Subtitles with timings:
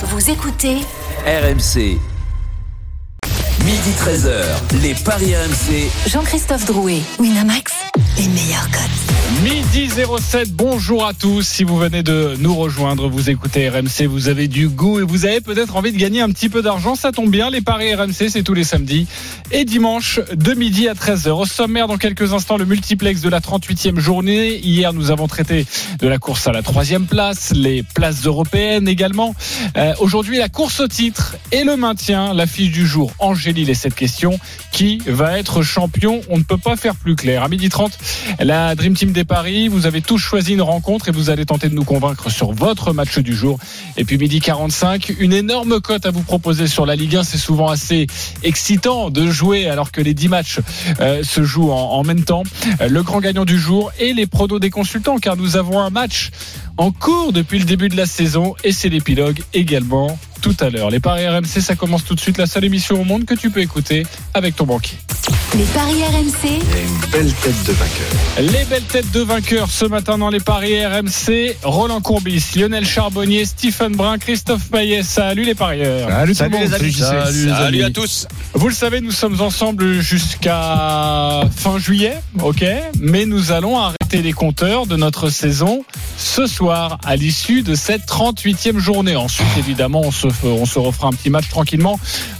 [0.00, 0.76] Vous écoutez
[1.26, 1.98] RMC.
[3.64, 4.44] Midi 13h,
[4.80, 5.90] les Paris RMC.
[6.06, 7.72] Jean-Christophe Drouet, Winamax,
[8.18, 9.08] les meilleurs codes.
[9.44, 11.46] Midi 07, bonjour à tous.
[11.46, 15.26] Si vous venez de nous rejoindre, vous écoutez RMC, vous avez du goût et vous
[15.26, 16.96] avez peut-être envie de gagner un petit peu d'argent.
[16.96, 19.06] Ça tombe bien, les paris RMC, c'est tous les samedis
[19.52, 21.30] et dimanche de midi à 13h.
[21.30, 24.58] Au sommaire, dans quelques instants, le multiplex de la 38e journée.
[24.58, 25.66] Hier, nous avons traité
[26.00, 29.36] de la course à la troisième place, les places européennes également.
[29.76, 32.34] Euh, Aujourd'hui, la course au titre et le maintien.
[32.34, 34.40] L'affiche du jour, Angélie et cette question.
[34.72, 36.22] Qui va être champion?
[36.28, 37.44] On ne peut pas faire plus clair.
[37.44, 37.96] À midi 30,
[38.38, 39.68] la Dream Team des Paris.
[39.68, 42.92] Vous avez tous choisi une rencontre et vous allez tenter de nous convaincre sur votre
[42.92, 43.58] match du jour.
[43.96, 47.24] Et puis midi 45, une énorme cote à vous proposer sur la Ligue 1.
[47.24, 48.06] C'est souvent assez
[48.42, 50.60] excitant de jouer alors que les 10 matchs
[51.00, 52.42] euh, se jouent en, même temps.
[52.80, 55.90] Euh, Le grand gagnant du jour et les pronos des consultants car nous avons un
[55.90, 56.30] match
[56.78, 60.88] en cours depuis le début de la saison et c'est l'épilogue également tout à l'heure.
[60.90, 62.38] Les paris RMC, ça commence tout de suite.
[62.38, 64.96] La seule émission au monde que tu peux écouter avec ton banquier.
[65.56, 68.52] Les paris RMC, une belle tête de vainqueur.
[68.58, 71.56] Les belles têtes de vainqueurs ce matin dans les paris RMC.
[71.64, 75.02] Roland Courbis, Lionel Charbonnier, Stephen Brun, Christophe Payet.
[75.02, 76.08] Salut les parieurs.
[76.08, 76.92] Salut, Salut les amis.
[76.92, 77.82] Salut, les Salut amis.
[77.82, 78.28] à tous.
[78.54, 82.64] Vous le savez, nous sommes ensemble jusqu'à fin juillet, ok?
[83.00, 85.84] Mais nous allons arrêter les compteurs de notre saison
[86.16, 89.16] ce soir, à l'issue de cette 38e journée.
[89.16, 91.98] Ensuite, évidemment, on se, f- on se refera un petit match tranquillement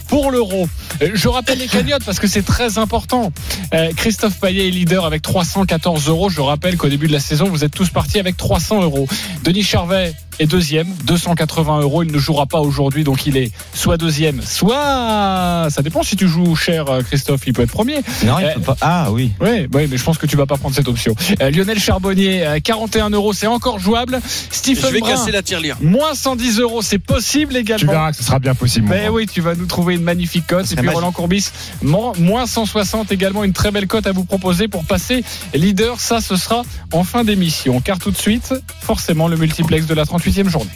[0.09, 0.67] pour l'euro.
[1.01, 3.31] Euh, Je rappelle les cagnottes parce que c'est très important.
[3.73, 6.29] Euh, Christophe Payet est leader avec 314 euros.
[6.29, 9.07] Je rappelle qu'au début de la saison, vous êtes tous partis avec 300 euros.
[9.43, 12.01] Denis Charvet est deuxième, 280 euros.
[12.03, 15.67] Il ne jouera pas aujourd'hui, donc il est soit deuxième, soit.
[15.69, 17.41] Ça dépend si tu joues cher, euh, Christophe.
[17.45, 17.95] Il peut être premier.
[18.25, 18.77] Non, il Euh, peut pas.
[18.81, 19.31] Ah oui.
[19.41, 21.13] Oui, oui, mais je pense que tu vas pas prendre cette option.
[21.41, 24.19] Euh, Lionel Charbonnier, euh, 41 euros, c'est encore jouable.
[24.23, 25.75] Je Stephen vais Brun, casser la tirelire.
[25.81, 27.91] moins 110 euros, c'est possible Tu également.
[27.91, 28.87] verras que ce sera bien possible.
[28.89, 30.65] Mais oui, tu vas nous trouver une magnifique cote.
[30.71, 30.95] Et puis magique.
[30.95, 35.23] Roland Courbis, moins moins 160 également, une très belle cote à vous proposer pour passer
[35.53, 35.99] leader.
[35.99, 37.79] Ça, ce sera en fin d'émission.
[37.81, 40.71] Car tout de suite, forcément, le multiplex de la 38e journée.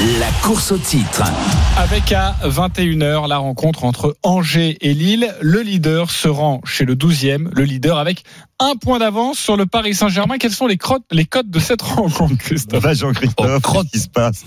[0.00, 1.22] La course au titre.
[1.76, 5.30] Avec à 21h la rencontre entre Angers et Lille.
[5.42, 7.50] Le leader se rend chez le 12e.
[7.52, 8.24] Le leader avec
[8.60, 10.38] un point d'avance sur le Paris Saint-Germain.
[10.38, 13.60] Quelles sont les, crottes, les cotes de cette rencontre, Christophe Va Jean-Christophe.
[13.62, 14.46] Qu'est-ce qui se passe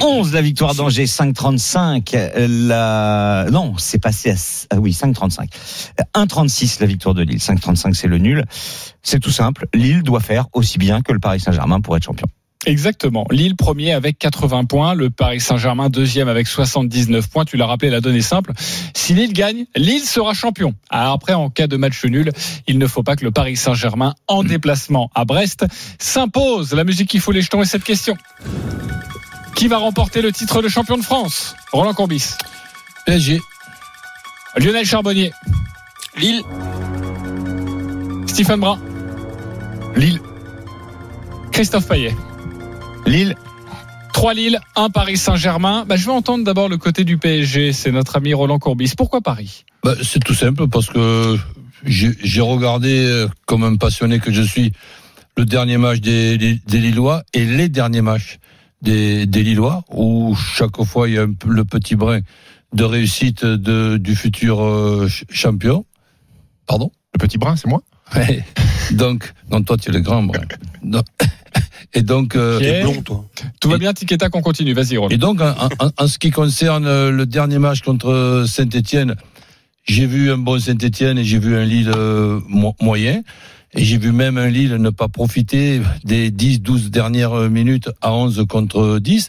[0.00, 2.16] 11 la victoire d'Angers, 5,35.
[2.16, 3.50] euh, La...
[3.50, 4.36] Non, c'est passé à
[4.70, 5.48] ah oui 5,35.
[6.00, 7.40] Euh, 1,36 la victoire de Lille.
[7.40, 8.42] 5,35 c'est le nul.
[9.02, 9.66] C'est tout simple.
[9.74, 12.26] Lille doit faire aussi bien que le Paris Saint-Germain pour être champion.
[12.66, 13.24] Exactement.
[13.30, 17.44] Lille premier avec 80 points, le Paris Saint-Germain deuxième avec 79 points.
[17.44, 18.52] Tu l'as rappelé, la donnée simple.
[18.94, 20.74] Si Lille gagne, Lille sera champion.
[20.90, 22.32] Alors après, en cas de match nul,
[22.66, 25.66] il ne faut pas que le Paris Saint-Germain, en déplacement à Brest,
[25.98, 26.74] s'impose.
[26.74, 28.16] La musique qui fout les jetons est cette question.
[29.54, 31.54] Qui va remporter le titre de champion de France?
[31.72, 32.34] Roland Courbis.
[33.06, 33.40] PSG.
[34.56, 35.32] Lionel Charbonnier.
[36.16, 36.42] Lille,
[38.26, 38.78] Stephen Brun.
[39.96, 40.20] Lille.
[41.52, 42.14] Christophe Payet.
[43.06, 43.34] Lille.
[44.12, 45.84] 3 Lille, 1 Paris Saint-Germain.
[45.86, 47.72] Bah, je vais entendre d'abord le côté du PSG.
[47.72, 48.92] C'est notre ami Roland Courbis.
[48.96, 49.64] Pourquoi Paris?
[49.84, 51.36] Bah, c'est tout simple parce que
[51.84, 54.72] j'ai regardé, euh, comme un passionné que je suis,
[55.36, 58.38] le dernier match des, des, des Lillois et les derniers matchs
[58.82, 62.20] des, des Lillois où chaque fois il y a un le petit brin
[62.72, 65.84] de réussite de, du futur euh, ch- champion.
[66.66, 66.90] Pardon?
[67.14, 67.82] Le petit brin, c'est moi?
[68.16, 68.44] Ouais.
[68.90, 70.40] Donc, non, toi tu es le grand brin.
[71.94, 72.84] Et donc, euh, Pierre.
[72.90, 73.24] blond toi.
[73.60, 74.72] Tout va bien, Tiqueta, qu'on continue.
[74.74, 75.08] Vas-y, Roland.
[75.10, 79.16] Et donc, en, en- en ce qui concerne euh, le dernier match contre Saint-Etienne,
[79.86, 83.22] j'ai vu un bon Saint-Etienne et j'ai vu un Lille euh, mo- moyen.
[83.74, 88.44] Et j'ai vu même un Lille ne pas profiter des 10-12 dernières minutes à 11
[88.48, 89.28] contre 10.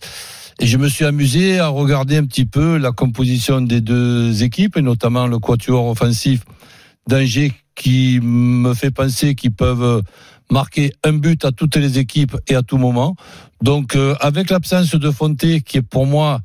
[0.61, 4.75] Et je me suis amusé à regarder un petit peu la composition des deux équipes,
[4.75, 6.41] et notamment le quatuor offensif
[7.09, 10.03] d'Angers qui me fait penser qu'ils peuvent
[10.51, 13.15] marquer un but à toutes les équipes et à tout moment.
[13.61, 16.39] Donc, euh, avec l'absence de Fonté, qui est pour moi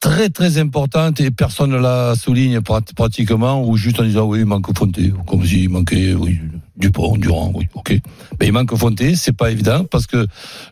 [0.00, 4.40] très très importante et personne ne la souligne prat- pratiquement, ou juste en disant oui,
[4.40, 6.40] il manque Fonté, comme s'il manquait oui,
[6.76, 8.00] Dupont, Durand, oui, ok.
[8.40, 10.26] Mais il manque Fonté, c'est pas évident parce que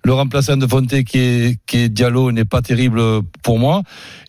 [0.04, 3.00] le remplaçant de Fonté qui est, qui est Diallo n'est pas terrible
[3.42, 3.82] pour moi.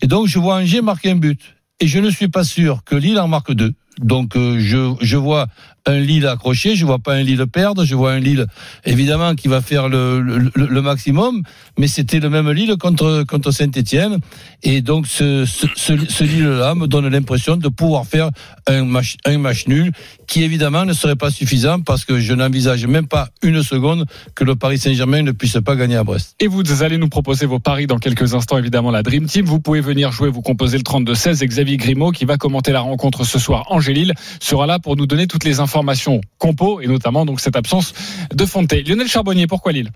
[0.03, 1.39] Et donc je vois Angers marquer un but.
[1.79, 3.73] Et je ne suis pas sûr que Lille en marque deux.
[3.99, 5.47] Donc euh, je, vois
[5.85, 8.47] un Lille accroché, je vois pas un Lille perdre, je vois un Lille
[8.85, 11.43] évidemment qui va faire le, maximum,
[11.77, 14.19] mais c'était le même Lille contre Saint-Étienne.
[14.63, 18.29] Et donc ce, Lille-là me donne l'impression de pouvoir faire
[18.67, 19.91] un match nul
[20.31, 24.45] qui évidemment ne serait pas suffisant parce que je n'envisage même pas une seconde que
[24.45, 26.37] le Paris Saint-Germain ne puisse pas gagner à Brest.
[26.39, 29.45] Et vous allez nous proposer vos paris dans quelques instants, évidemment, la Dream Team.
[29.45, 31.45] Vous pouvez venir jouer, vous composez le 32-16.
[31.45, 35.27] Xavier Grimaud, qui va commenter la rencontre ce soir, Angélil, sera là pour nous donner
[35.27, 37.93] toutes les informations compo et notamment donc cette absence
[38.33, 38.83] de Fonté.
[38.83, 39.91] Lionel Charbonnier, pourquoi Lille?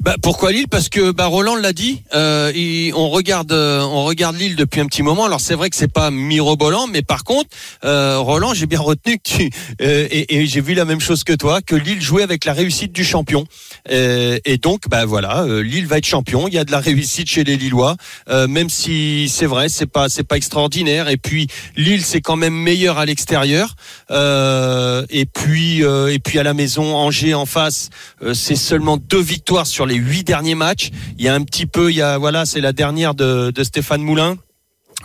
[0.00, 0.68] Bah, pourquoi Lille?
[0.68, 2.02] Parce que bah, Roland l'a dit.
[2.14, 2.52] Euh,
[2.94, 5.24] on regarde, euh, on regarde Lille depuis un petit moment.
[5.24, 7.50] Alors c'est vrai que c'est pas mirobolant, mais par contre,
[7.84, 9.50] euh, Roland, j'ai bien retenu que tu
[9.80, 12.52] euh, et, et j'ai vu la même chose que toi, que Lille jouait avec la
[12.52, 13.46] réussite du champion.
[13.90, 16.48] Euh, et donc, bah voilà, euh, Lille va être champion.
[16.48, 17.96] Il y a de la réussite chez les Lillois,
[18.28, 21.08] même si c'est vrai, c'est pas c'est pas extraordinaire.
[21.08, 23.74] Et puis Lille, c'est quand même meilleur à l'extérieur.
[24.10, 27.90] et puis et puis à la maison, Angers en face,
[28.34, 30.90] c'est seulement deux victoires les huit derniers matchs.
[31.18, 33.64] Il y a un petit peu, il y a voilà, c'est la dernière de, de
[33.64, 34.38] Stéphane Moulin.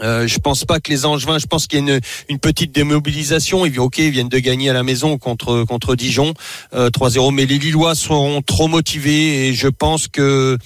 [0.02, 2.72] Euh, je pense pas que les Angevins, je pense qu'il y a une, une, petite
[2.72, 3.66] démobilisation.
[3.66, 6.34] Ils, ok, ils viennent de gagner à la maison contre contre Dijon
[6.74, 10.58] euh, 3-0, mais les Lillois seront trop motivés et je pense que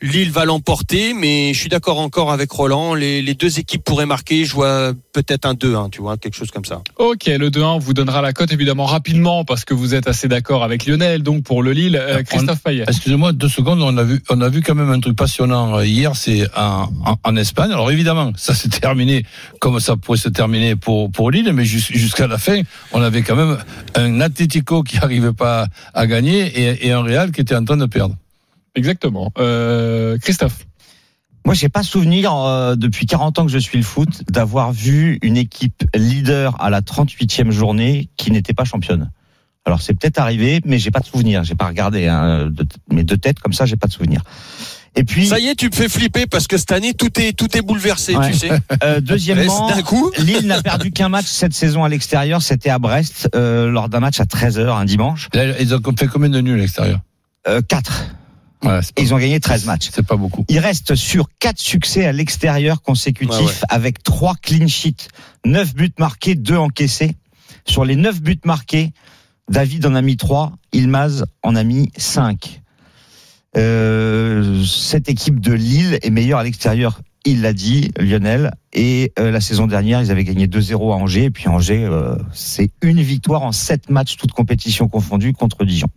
[0.00, 1.14] Lille va l'emporter.
[1.14, 2.94] Mais je suis d'accord encore avec Roland.
[2.94, 4.44] Les, les, deux équipes pourraient marquer.
[4.44, 6.82] Je vois peut-être un 2-1, tu vois, quelque chose comme ça.
[6.98, 10.64] Ok, le 2-1 vous donnera la cote évidemment rapidement parce que vous êtes assez d'accord
[10.64, 11.22] avec Lionel.
[11.22, 12.84] Donc pour le Lille, euh, Christophe Payet.
[12.86, 13.80] Excusez-moi deux secondes.
[13.82, 16.14] On a vu on a vu quand même un truc passionnant euh, hier.
[16.16, 17.72] C'est en, en, en Espagne.
[17.72, 19.24] Alors évidemment, ça c'était terminé
[19.60, 22.60] comme ça pourrait se terminer pour, pour Lille, mais jusqu'à la fin,
[22.92, 23.56] on avait quand même
[23.94, 27.76] un Atlético qui n'arrivait pas à gagner et, et, un Real qui était en train
[27.76, 28.16] de perdre.
[28.74, 29.32] Exactement.
[29.38, 30.66] Euh, Christophe
[31.44, 35.18] moi, j'ai pas souvenir euh, depuis 40 ans que je suis le foot d'avoir vu
[35.22, 39.10] une équipe leader à la 38e journée qui n'était pas championne.
[39.64, 41.42] Alors c'est peut-être arrivé, mais j'ai pas de souvenir.
[41.42, 44.22] J'ai pas regardé, hein, de, mais de tête comme ça, j'ai pas de souvenir.
[44.94, 47.32] Et puis ça y est, tu me fais flipper parce que cette année tout est
[47.32, 48.30] tout est bouleversé, ouais.
[48.30, 48.50] tu sais.
[48.82, 52.78] Euh, deuxièmement, d'un coup, Lille n'a perdu qu'un match cette saison à l'extérieur, c'était à
[52.78, 55.28] Brest euh, lors d'un match à 13h un dimanche.
[55.32, 57.00] Là, ils ont fait combien de nuls à l'extérieur?
[57.48, 58.06] Euh, 4.
[58.64, 59.88] Ouais, ils ont gagné 13 matchs.
[59.92, 60.44] C'est pas beaucoup.
[60.48, 63.52] Ils restent sur 4 succès à l'extérieur consécutifs Ouais, ouais.
[63.70, 65.08] avec 3 clean sheets,
[65.44, 67.16] 9 buts marqués, 2 encaissés.
[67.64, 68.92] Sur les 9 buts marqués,
[69.50, 72.61] David en a mis 3, Ilmaz en a mis 5.
[73.56, 78.52] Euh, cette équipe de Lille est meilleure à l'extérieur, il l'a dit, Lionel.
[78.72, 81.24] Et euh, la saison dernière, ils avaient gagné 2-0 à Angers.
[81.24, 85.88] Et puis Angers, euh, c'est une victoire en 7 matchs, toutes compétitions confondues, contre Dijon.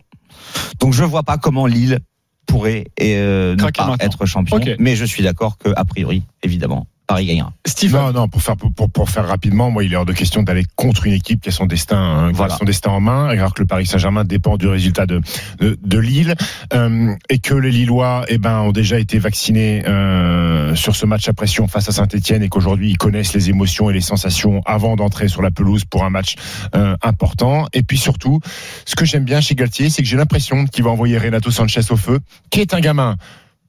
[0.78, 1.98] Donc je vois pas comment Lille
[2.46, 3.96] pourrait euh, ne pas maintenant.
[3.98, 4.60] être champion.
[4.78, 7.52] Mais je suis d'accord que a priori, évidemment, Paris gagnera.
[7.64, 10.42] Steve Non, non, pour faire, pour, pour faire rapidement, moi, il est hors de question
[10.42, 13.28] d'aller contre une équipe qui a son destin, hein, qui a son destin en main,
[13.28, 15.20] alors que le Paris Saint-Germain dépend du résultat de,
[15.60, 16.34] de, de Lille,
[16.72, 21.28] euh, et que les Lillois, eh ben, ont déjà été vaccinés euh, sur ce match
[21.28, 24.96] à pression face à Saint-Etienne, et qu'aujourd'hui, ils connaissent les émotions et les sensations avant
[24.96, 26.34] d'entrer sur la pelouse pour un match
[26.74, 27.66] euh, important.
[27.72, 28.40] Et puis surtout,
[28.84, 31.80] ce que j'aime bien chez Galtier, c'est que j'ai l'impression qu'il va envoyer Renato Sanchez
[31.90, 32.20] au feu,
[32.50, 33.16] qui est un gamin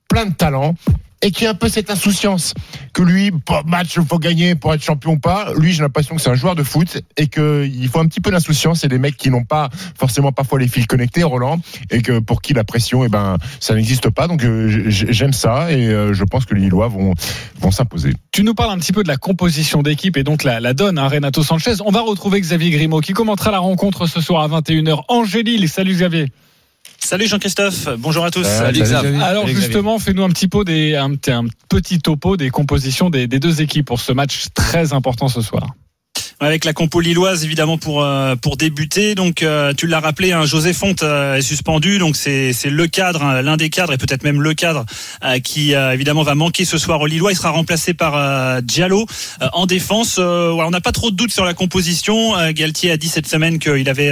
[0.07, 0.75] plein de talent
[1.21, 2.53] et qui a un peu cette insouciance
[2.93, 3.31] que lui,
[3.65, 5.51] match, faut gagner pour être champion ou pas.
[5.55, 8.31] Lui, j'ai l'impression que c'est un joueur de foot et qu'il faut un petit peu
[8.31, 11.59] d'insouciance et des mecs qui n'ont pas forcément parfois les fils connectés, Roland,
[11.89, 14.27] et que pour qui la pression, eh ben, ça n'existe pas.
[14.27, 17.13] Donc euh, j'aime ça et euh, je pense que les Lillois vont,
[17.59, 18.13] vont s'imposer.
[18.31, 20.99] Tu nous parles un petit peu de la composition d'équipe et donc la, la donne,
[20.99, 21.75] hein, Renato Sanchez.
[21.83, 25.03] On va retrouver Xavier Grimaud qui commentera la rencontre ce soir à 21h.
[25.07, 26.31] Angélil, salut Xavier.
[26.99, 28.43] Salut Jean-Christophe, bonjour à tous.
[28.43, 28.81] Salut.
[28.81, 29.21] Xavier.
[29.21, 29.55] Alors Salut, Xavier.
[29.55, 33.61] justement, fais-nous un petit, pot des, un, un petit topo des compositions des, des deux
[33.61, 35.67] équipes pour ce match très important ce soir.
[36.39, 39.15] Avec la compo lilloise évidemment pour euh, pour débuter.
[39.15, 41.97] Donc euh, tu l'as rappelé, hein, José Fonte euh, est suspendu.
[41.97, 44.85] Donc c'est c'est le cadre, hein, l'un des cadres et peut-être même le cadre
[45.43, 47.31] qui évidemment va manquer ce soir au Lillois.
[47.31, 49.05] Il sera remplacé par Diallo
[49.53, 50.19] en défense.
[50.19, 52.33] On n'a pas trop de doutes sur la composition.
[52.51, 54.11] Galtier a dit cette semaine qu'il avait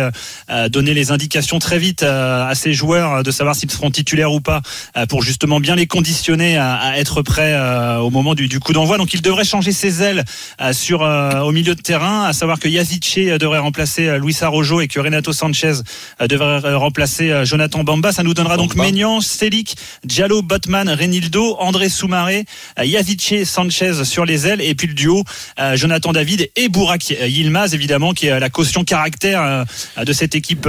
[0.70, 4.62] donné les indications très vite à ses joueurs de savoir s'ils seront titulaires ou pas
[5.10, 7.56] pour justement bien les conditionner à, être prêts
[8.00, 8.98] au moment du, coup d'envoi.
[8.98, 10.26] Donc il devrait changer ses ailes
[10.72, 14.82] sur au milieu de terrain, à savoir que Yazice euh, devrait remplacer euh, Luis Arrojo
[14.82, 15.74] et que Renato Sanchez
[16.22, 18.12] euh, devrait remplacer Jonathan Bamba.
[18.12, 18.86] Ça nous donnera donc Bamba.
[18.86, 22.46] Maignan, Selic, Diallo, Botman, Renildo, André Soumaré,
[22.82, 25.24] Yazice, Sanchez sur les ailes et puis le duo
[25.76, 29.66] Jonathan David et Bourak Yilmaz évidemment qui est la caution caractère
[29.98, 30.68] de cette équipe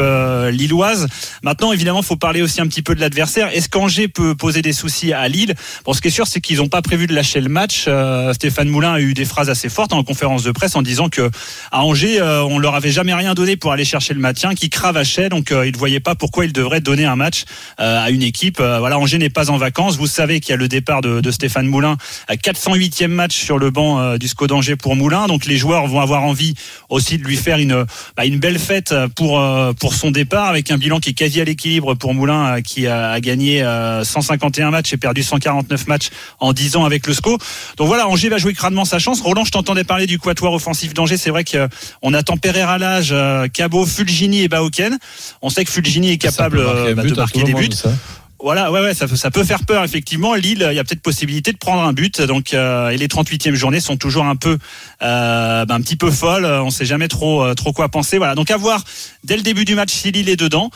[0.50, 1.06] lilloise.
[1.42, 3.50] Maintenant évidemment il faut parler aussi un petit peu de l'adversaire.
[3.52, 5.54] Est-ce qu'Angers peut poser des soucis à Lille?
[5.84, 7.88] Bon ce qui est sûr c'est qu'ils n'ont pas prévu de lâcher le match.
[8.32, 11.30] Stéphane Moulin a eu des phrases assez fortes en conférence de presse en disant que
[11.72, 14.70] à Angers, euh, on leur avait jamais rien donné pour aller chercher le maintien, qui
[14.70, 17.44] cravachaient, donc euh, ils ne voyaient pas pourquoi ils devraient donner un match
[17.80, 18.60] euh, à une équipe.
[18.60, 19.96] Voilà, Angers n'est pas en vacances.
[19.96, 21.96] Vous savez qu'il y a le départ de, de Stéphane Moulin
[22.28, 26.00] à 408e match sur le banc du SCO d'Angers pour Moulin, donc les joueurs vont
[26.00, 26.54] avoir envie
[26.88, 27.84] aussi de lui faire une
[28.16, 29.42] bah, une belle fête pour
[29.78, 33.10] pour son départ avec un bilan qui est quasi à l'équilibre pour Moulin qui a,
[33.10, 37.38] a gagné euh, 151 matchs et perdu 149 matchs en 10 ans avec le SCO.
[37.76, 39.20] Donc voilà, Angers va jouer crânement sa chance.
[39.20, 41.16] Roland, je t'entendais parler du quatuor offensif d'Angers.
[41.26, 44.96] C'est vrai qu'on attend Pereira Lage, euh, Cabot, Fulgini et Baoken.
[45.42, 47.72] On sait que Fulgini est capable marquer euh, bah, but de à marquer des buts.
[47.72, 47.90] ça.
[48.38, 50.34] Voilà, ouais, ouais, ça, peut- ça peut faire peur effectivement.
[50.34, 52.20] Lille, il y a peut-être possibilité de prendre un but.
[52.20, 54.56] Donc, euh, et les 38e journées sont toujours un peu,
[55.02, 56.44] euh, ben, un petit peu folles.
[56.44, 58.18] On sait jamais trop, euh, trop quoi penser.
[58.18, 58.36] Voilà.
[58.36, 58.84] Donc, à voir
[59.24, 60.70] dès le début du match si Lille est dedans.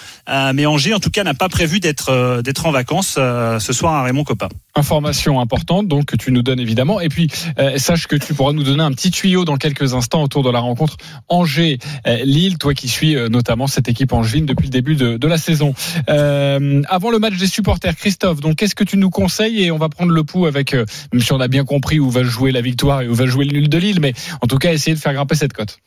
[0.53, 4.03] Mais Angers, en tout cas, n'a pas prévu d'être, d'être en vacances ce soir à
[4.03, 4.49] Raymond Coppa.
[4.75, 8.53] Information importante donc que tu nous donnes évidemment et puis euh, sache que tu pourras
[8.53, 10.97] nous donner un petit tuyau dans quelques instants autour de la rencontre
[11.29, 11.79] Angers
[12.25, 15.39] Lille toi qui suis euh, notamment cette équipe angevine depuis le début de, de la
[15.39, 15.75] saison
[16.09, 19.65] Euh, avant le match des supporters Christophe donc qu'est-ce que tu nous conseilles?
[19.65, 22.11] Et on va prendre le pouls avec euh, même si on a bien compris où
[22.11, 24.59] va jouer la victoire et où va jouer le nul de Lille mais en tout
[24.59, 25.79] cas essayer de faire grimper cette cote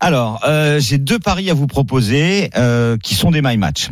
[0.00, 3.90] Alors, euh, j'ai deux paris à vous proposer euh, qui sont des my match.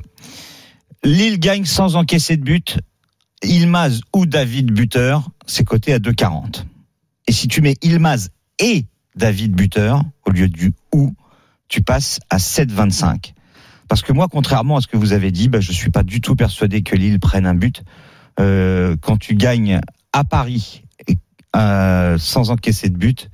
[1.05, 2.79] Lille gagne sans encaisser de but.
[3.43, 6.65] Ilmaz ou David buteur, c'est coté à 2,40.
[7.27, 11.15] Et si tu mets Ilmaz et David buteur au lieu du ou,
[11.69, 13.35] tu passes à 7,25.
[13.89, 16.21] Parce que moi, contrairement à ce que vous avez dit, bah, je suis pas du
[16.21, 17.83] tout persuadé que Lille prenne un but.
[18.41, 19.81] Euh, quand tu gagnes
[20.13, 20.83] à Paris
[21.57, 23.31] euh, sans encaisser de but,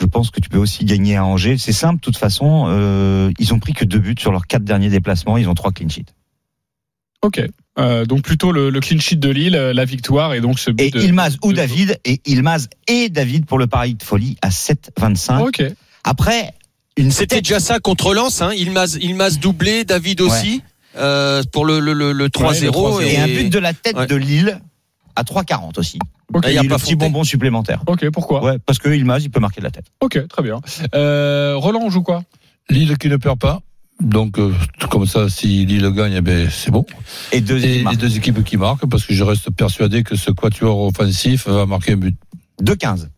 [0.00, 1.58] je pense que tu peux aussi gagner à Angers.
[1.58, 4.64] C'est simple, de toute façon, euh, ils ont pris que deux buts sur leurs quatre
[4.64, 5.38] derniers déplacements.
[5.38, 6.12] Ils ont trois clean sheets.
[7.22, 7.42] ok
[7.78, 10.70] Euh, donc plutôt le, le clean sheet de Lille euh, la victoire et donc ce
[10.70, 14.02] but Et de- Ilmaz ou de- David, et Ilmaz et David pour le pari de
[14.02, 15.40] folie à 7,25.
[15.48, 15.62] ok
[16.04, 16.52] Après,
[16.98, 18.42] une C'était tête- déjà ça contre Lens.
[18.42, 18.50] Hein.
[18.54, 20.60] Ilmaz, Ilmaz doublé, David aussi.
[20.98, 23.00] euh, pour le, le, le, le 3-0.
[23.00, 24.06] et un but de la tête Ouais.
[24.06, 24.60] de Lille
[25.16, 25.98] à 3,40 aussi.
[26.34, 27.82] ok Ah, il y a Et pas le petit bonbon supplémentaire.
[27.86, 28.44] ok pourquoi?
[28.44, 29.86] Ouais, parce que Ilmaz, il peut marquer de la tête.
[30.02, 30.60] ok très bien
[30.94, 32.22] euh, Roland on joue quoi?
[32.68, 33.60] Lille qui ne perd pas.
[34.02, 34.52] Donc, euh,
[34.90, 36.84] comme ça, si Lille gagne, eh ben, c'est bon.
[37.30, 40.30] Et deux Et les deux équipes qui marquent, parce que je reste persuadé que ce
[40.30, 42.16] quatuor offensif va marquer un but.
[42.62, 43.08] 2,15.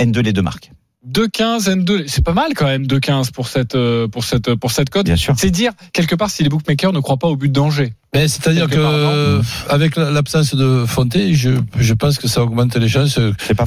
[0.00, 0.70] N2 les deux marques.
[1.12, 4.90] 2-15 N2, c'est pas mal quand même 2-15 pour cette euh, pour cette pour cette
[4.90, 5.06] cote.
[5.06, 5.34] Bien sûr.
[5.36, 7.92] C'est dire quelque part si les bookmakers ne croient pas au but d'Angers.
[8.12, 13.20] Ben, c'est-à-dire que, avec l'absence de Fonté, je, je pense que ça augmente les chances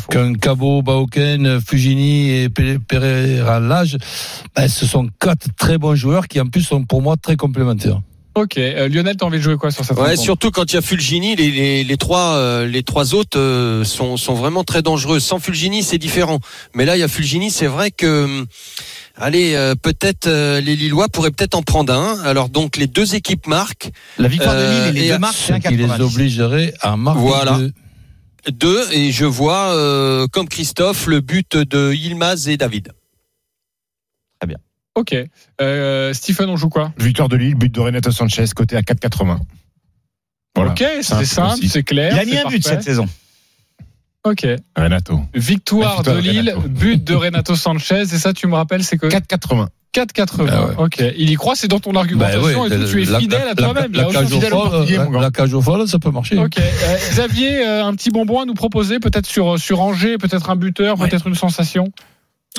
[0.10, 3.98] qu'un Cabot, Baoken, Fugini et Pe- Pereira Lage,
[4.56, 8.02] ben, ce sont quatre très bons joueurs qui en plus sont pour moi très complémentaires.
[8.34, 10.76] Ok, euh, Lionel, t'as envie de jouer quoi sur cette Ouais, rencontre surtout quand il
[10.76, 14.64] y a Fulgini, les, les, les trois, euh, les trois autres euh, sont, sont vraiment
[14.64, 15.20] très dangereux.
[15.20, 16.40] Sans Fulgini, c'est différent.
[16.74, 18.46] Mais là, il y a Fulgini, c'est vrai que, hum,
[19.18, 22.20] allez, euh, peut-être euh, les Lillois pourraient peut-être en prendre un.
[22.24, 25.20] Alors donc les deux équipes marquent La victoire de Lille et les Euh, et deux
[25.20, 26.02] marques, c'est qui les 90.
[26.16, 27.58] obligerait à marquer Voilà.
[27.58, 27.72] deux.
[28.54, 32.94] deux, et je vois euh, comme Christophe le but de Yilmaz et David.
[34.96, 35.16] Ok,
[35.62, 36.92] euh, Stephen, on joue quoi?
[36.98, 39.38] Victoire de Lille, but de Renato Sanchez, côté à 4,80.
[40.56, 40.72] Voilà.
[40.72, 42.14] Ok, c'est Simple c'est clair.
[42.14, 43.08] Il a mis un but cette saison.
[44.24, 44.46] Ok,
[44.76, 45.22] Renato.
[45.34, 46.68] victoire Victoire de Lille, Renato.
[46.70, 49.68] but de Renato Sanchez, et ça, tu me rappelles, c'est que 4,80.
[49.94, 50.48] 4,80.
[50.52, 50.74] Ah ouais.
[50.78, 53.42] Ok, il y croit, c'est dans ton argumentation, Ben ouais, et tu es la- fidèle
[53.46, 53.92] la- à toi-même.
[53.94, 54.94] La, a aucun cage folle, parti.
[54.94, 56.38] la, la cage au folle, ça peut marcher.
[56.38, 60.50] Ok, euh, Xavier, euh, un petit bonbon à nous proposer, peut-être sur sur Angers, peut-être
[60.50, 61.10] un buteur, Ouais.
[61.10, 61.92] peut-être une sensation?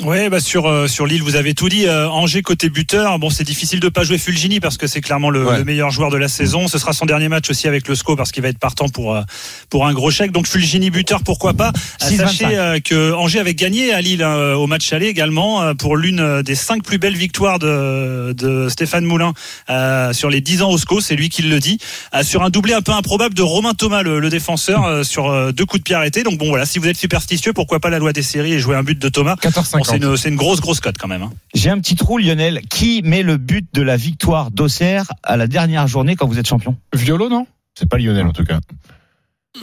[0.01, 1.85] Ouais, bah sur euh, sur Lille, vous avez tout dit.
[1.85, 5.29] Euh, Angers côté buteur, bon, c'est difficile de pas jouer Fulgini parce que c'est clairement
[5.29, 5.57] le, Ouais.
[5.59, 6.67] le meilleur joueur de la saison.
[6.67, 9.15] Ce sera son dernier match aussi avec le SCO parce qu'il va être partant pour
[9.15, 9.21] euh,
[9.69, 10.31] pour un gros chèque.
[10.31, 11.71] Donc Fulgini buteur, pourquoi pas?
[12.01, 12.17] Euh, 6,25.
[12.17, 15.95] Sachez euh, que Angers avait gagné à Lille hein, au match aller également euh, pour
[15.95, 19.33] l'une des cinq plus belles victoires de de Stéphane Moulin
[19.69, 21.01] euh, sur les 10 ans au SCO.
[21.01, 21.77] C'est lui qui le dit.
[22.15, 25.29] Euh, sur un doublé un peu improbable de Romain Thomas, le, le défenseur, euh, sur
[25.29, 26.23] euh, deux coups de pied arrêtés.
[26.23, 28.75] Donc bon, voilà, si vous êtes superstitieux, pourquoi pas la loi des séries et jouer
[28.75, 29.35] un but de Thomas?
[29.83, 30.27] Bon, c'est 4,50.
[30.29, 31.21] une, grosse, grosse cote quand même.
[31.23, 31.31] hein.
[31.53, 32.61] J'ai un petit trou, Lionel.
[32.69, 36.47] Qui met le but de la victoire d'Auxerre à la dernière journée quand vous êtes
[36.47, 36.75] champion?
[36.93, 37.45] Violo, non?
[37.77, 38.59] C'est pas Lionel en tout cas.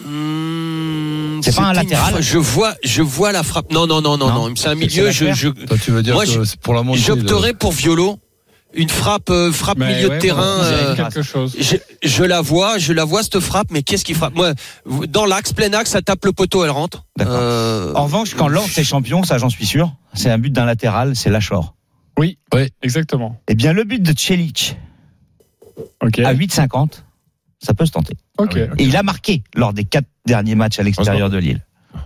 [0.07, 3.73] Hum, C'est pas un une latéral Je vois, je vois la frappe.
[3.73, 4.49] Non, non, non, non, Non.
[4.49, 4.55] non.
[4.57, 5.11] C'est un milieu.
[5.11, 7.01] Je, Toi, tu veux dire Moi, que je- c'est pour la montée.
[7.01, 8.19] j'opterais pour Violo.
[8.73, 10.43] Une frappe, euh, frappe Mais milieu ouais, de terrain.
[10.61, 11.57] euh, c'est quelque chose.
[11.59, 14.35] je, je la vois, je la vois cette frappe, mais qu'est-ce qui frappe?
[14.35, 14.53] Moi,
[15.09, 17.05] dans l'axe, plein axe, ça tape le poteau, elle rentre.
[17.17, 17.35] D'accord.
[17.37, 20.67] Euh, En revanche, quand Lens est champion, ça j'en suis sûr, c'est un but d'un
[20.67, 21.75] latéral, c'est Lachor.
[22.83, 23.41] Exactement.
[23.49, 24.77] Eh bien, le but de Celic
[26.03, 26.19] Ok.
[26.21, 27.03] à 8,50,
[27.59, 28.15] ça peut se tenter.
[28.39, 28.53] Ok.
[28.55, 28.63] Oui.
[28.79, 31.65] Et il a marqué lors des quatre derniers matchs à l'extérieur de Lille.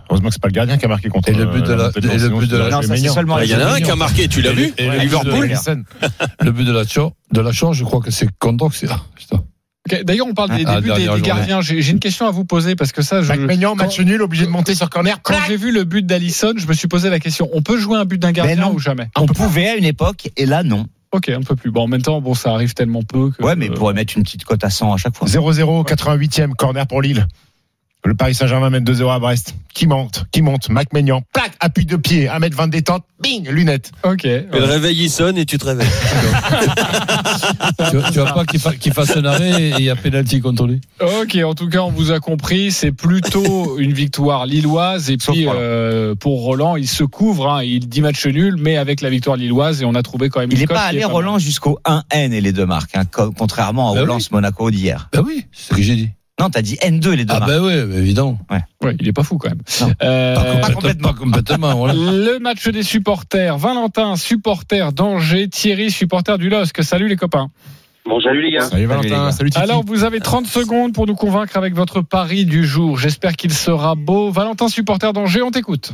[0.09, 1.85] Heureusement que c'est pas le gardien qui a marqué contre Et le but de la-
[1.85, 3.39] euh, et le but de la- seulement.
[3.39, 5.49] Il y en a un qui a marqué, tu l'as vu Liverpool.
[6.41, 9.01] Le but de la de la je crois que c'est c'est- ah,
[10.03, 11.61] D'ailleurs, on parle des Ah, débuts des, gardiens.
[11.61, 14.45] J'ai j'ai une question à vous poser parce que ça, je, Maignan, match nul, obligé
[14.45, 15.19] de monter sur corner.
[15.21, 17.97] quand j'ai vu le but d'Alisson, je me suis posé la question on peut jouer
[17.97, 18.73] un but d'un gardien non.
[18.73, 19.09] ou jamais?
[19.15, 20.87] On pouvait à une époque, et là, non.
[21.11, 21.71] Ok, un peu plus.
[21.71, 23.41] Bon, en même temps, bon, ça arrive tellement peu que.
[23.43, 25.27] Ouais, mais euh, pourrait mettre une petite cote à 100 à chaque fois.
[25.27, 27.27] 0-0, 88e, corner pour Lille.
[28.05, 29.55] Le Paris Saint-Germain mène 2-0 à Brest.
[29.73, 30.69] Qui monte Qui monte?
[30.69, 31.21] Mac Maignan.
[31.33, 33.03] Plac, appui de pied, 1m20 de détente.
[33.19, 33.91] Bing, lunettes.
[34.03, 34.23] Ok.
[34.25, 35.87] Et le réveil il sonne et tu te réveilles.
[37.91, 40.39] Tu, tu vois pas qu'il fa- qu'il fasse un arrêt et il y a pénalty
[40.39, 40.79] contre lui.
[41.01, 42.71] Ok, en tout cas, on vous a compris.
[42.71, 45.09] C'est plutôt une victoire lilloise.
[45.09, 45.59] Et puis, Roland.
[45.61, 47.49] euh, pour Roland, il se couvre.
[47.49, 47.63] hein.
[47.63, 49.81] il dit match nul, mais avec la victoire lilloise.
[49.81, 51.03] Et on a trouvé quand même Il n'est pas allé.
[51.03, 54.27] Roland jusqu'au 1N et les deux marques, hein, co- contrairement Bah au oui.
[54.31, 55.09] Monaco d'hier.
[55.11, 56.09] Ben oui, c'est ce que j'ai dit.
[56.39, 58.37] Non, t'as dit N2 les deux Ah ben oui, évidemment.
[58.81, 59.61] Ouais, il est pas fou quand même.
[59.81, 59.93] Non.
[60.03, 61.13] Euh, Pas, complètement.
[61.13, 61.93] Pas complètement, voilà.
[61.93, 63.57] Le match des supporters.
[63.57, 65.47] Valentin, supporter d'Angers.
[65.47, 66.83] Thierry, supporter du LOSC.
[66.83, 67.47] Salut les copains.
[68.05, 68.61] Bonjour les gars.
[68.61, 69.63] Salut Valentin, salut Titi.
[69.63, 72.99] Alors, vous avez 30 secondes pour nous convaincre avec votre pari du jour.
[72.99, 74.29] J'espère qu'il sera beau.
[74.29, 75.93] Valentin, supporter d'Angers, on t'écoute.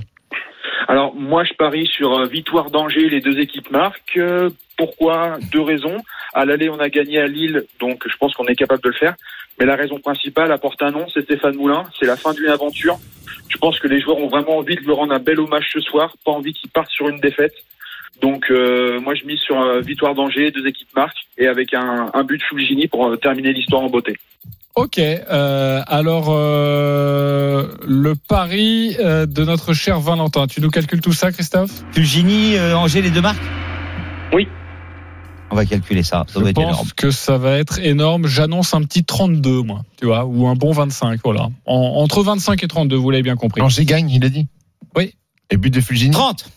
[0.88, 4.18] Alors moi je parie sur euh, victoire d'Angers, les deux équipes marquent.
[4.18, 5.38] Euh, Pourquoi?
[5.54, 5.96] Deux raisons.
[6.34, 8.96] À l'aller on a gagné à Lille, donc je pense qu'on est capable de le
[8.96, 9.16] faire.
[9.62, 11.84] Mais la raison principale apporte un nom, c'est Stéphane Moulin.
[12.00, 12.98] C'est la fin d'une aventure.
[13.48, 15.80] Je pense que les joueurs ont vraiment envie de lui rendre un bel hommage ce
[15.82, 17.54] soir, pas envie qu'il parte sur une défaite.
[18.24, 22.10] Donc euh, moi je mise sur euh, victoire d'Angers, deux équipes marquent et avec un,
[22.12, 24.18] un but de Fulgini pour euh, terminer l'histoire en beauté.
[24.74, 30.48] Ok, euh, alors euh, le pari euh, de notre cher Valentin.
[30.48, 31.84] Tu nous calcules tout ça, Christophe?
[31.92, 33.38] Fulgini, euh, Angers, les deux marques?
[34.34, 34.48] Oui.
[35.52, 36.24] On va calculer ça.
[36.28, 36.88] Ça Je doit être pense énorme.
[36.96, 38.26] que ça va être énorme.
[38.28, 41.50] J'annonce un petit 32, moi, tu vois, ou un bon 25, voilà.
[41.66, 43.62] En- entre 25 et 32, vous l'avez bien compris.
[43.62, 44.48] Angers gagne, il a dit.
[44.96, 45.14] Oui.
[45.50, 46.12] Et but de Fulgini.
[46.12, 46.50] 30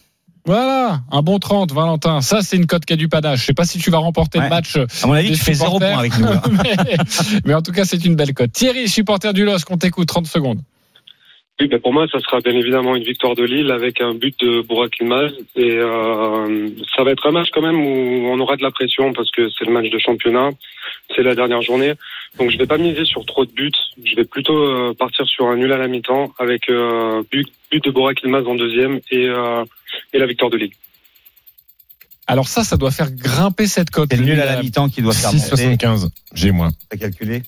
[0.46, 2.20] Voilà, un bon 30, Valentin.
[2.20, 3.40] Ça, c'est une cote qui a du panache.
[3.40, 4.76] Je sais pas si tu vas remporter le match.
[5.02, 5.90] À mon avis, tu fais zéro supporters.
[5.90, 6.26] point avec nous.
[6.26, 6.42] là.
[6.84, 6.96] mais,
[7.46, 8.52] mais en tout cas, c'est une belle cote.
[8.52, 10.60] Thierry, supporter du LOSC, on t'écoute, 30 secondes.
[11.61, 14.34] Oui, ben pour moi, ça sera bien évidemment une victoire de Lille avec un but
[14.40, 15.32] de Bourak Yilmaz.
[15.54, 19.12] Et euh, ça va être un match quand même où on aura de la pression
[19.12, 20.50] parce que c'est le match de championnat,
[21.14, 21.92] c'est la dernière journée.
[22.38, 23.70] Donc je vais pas miser sur trop de buts.
[24.04, 27.90] Je vais plutôt euh, partir sur un nul à la mi-temps avec euh, but, de
[27.90, 29.64] Bourak Yilmaz en deuxième et, euh,
[30.12, 30.73] et la victoire de Lille.
[32.26, 34.08] Alors ça, ça doit faire grimper cette cote.
[34.10, 35.76] C'est le nul à la mi-temps qui doit faire monter.
[35.76, 36.08] 6,75.
[36.34, 36.72] J'ai moins.
[36.90, 37.42] T'as calculé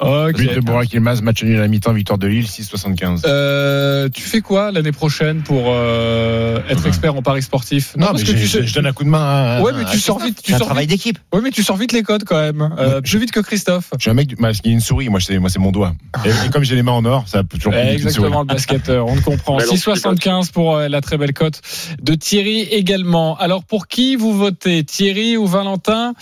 [0.00, 0.36] Ok.
[0.36, 3.20] But de Borak Ilmaz, match nul à la mi-temps, victoire de Lille, 6,75.
[3.26, 6.88] Euh, tu fais quoi l'année prochaine pour euh, être Ouais.
[6.88, 7.94] expert en paris sportif?
[7.96, 9.22] Non, parce mais que tu sais- je, donne un coup de main
[9.58, 9.60] à.
[9.62, 10.40] Ouais, mais à tu sors vite.
[10.42, 11.18] Tu un sors travail d'équipe.
[11.32, 12.62] Ouais, mais tu sors vite les codes quand même.
[12.78, 13.02] Euh, Ouais.
[13.02, 13.90] plus vite que Christophe.
[13.96, 15.94] Je suis un mec, du- y a une souris, moi c'est moi c'est mon doigt.
[16.24, 17.74] Et, et comme j'ai les mains en or, ça peut toujours.
[17.74, 19.58] Exactement, le basketteur, on le comprend.
[19.58, 21.60] Belle 6,75 pour euh, la très belle cote
[22.02, 23.36] de Thierry également.
[23.38, 26.14] Alors, pour qui vous votez Thierry ou Valentin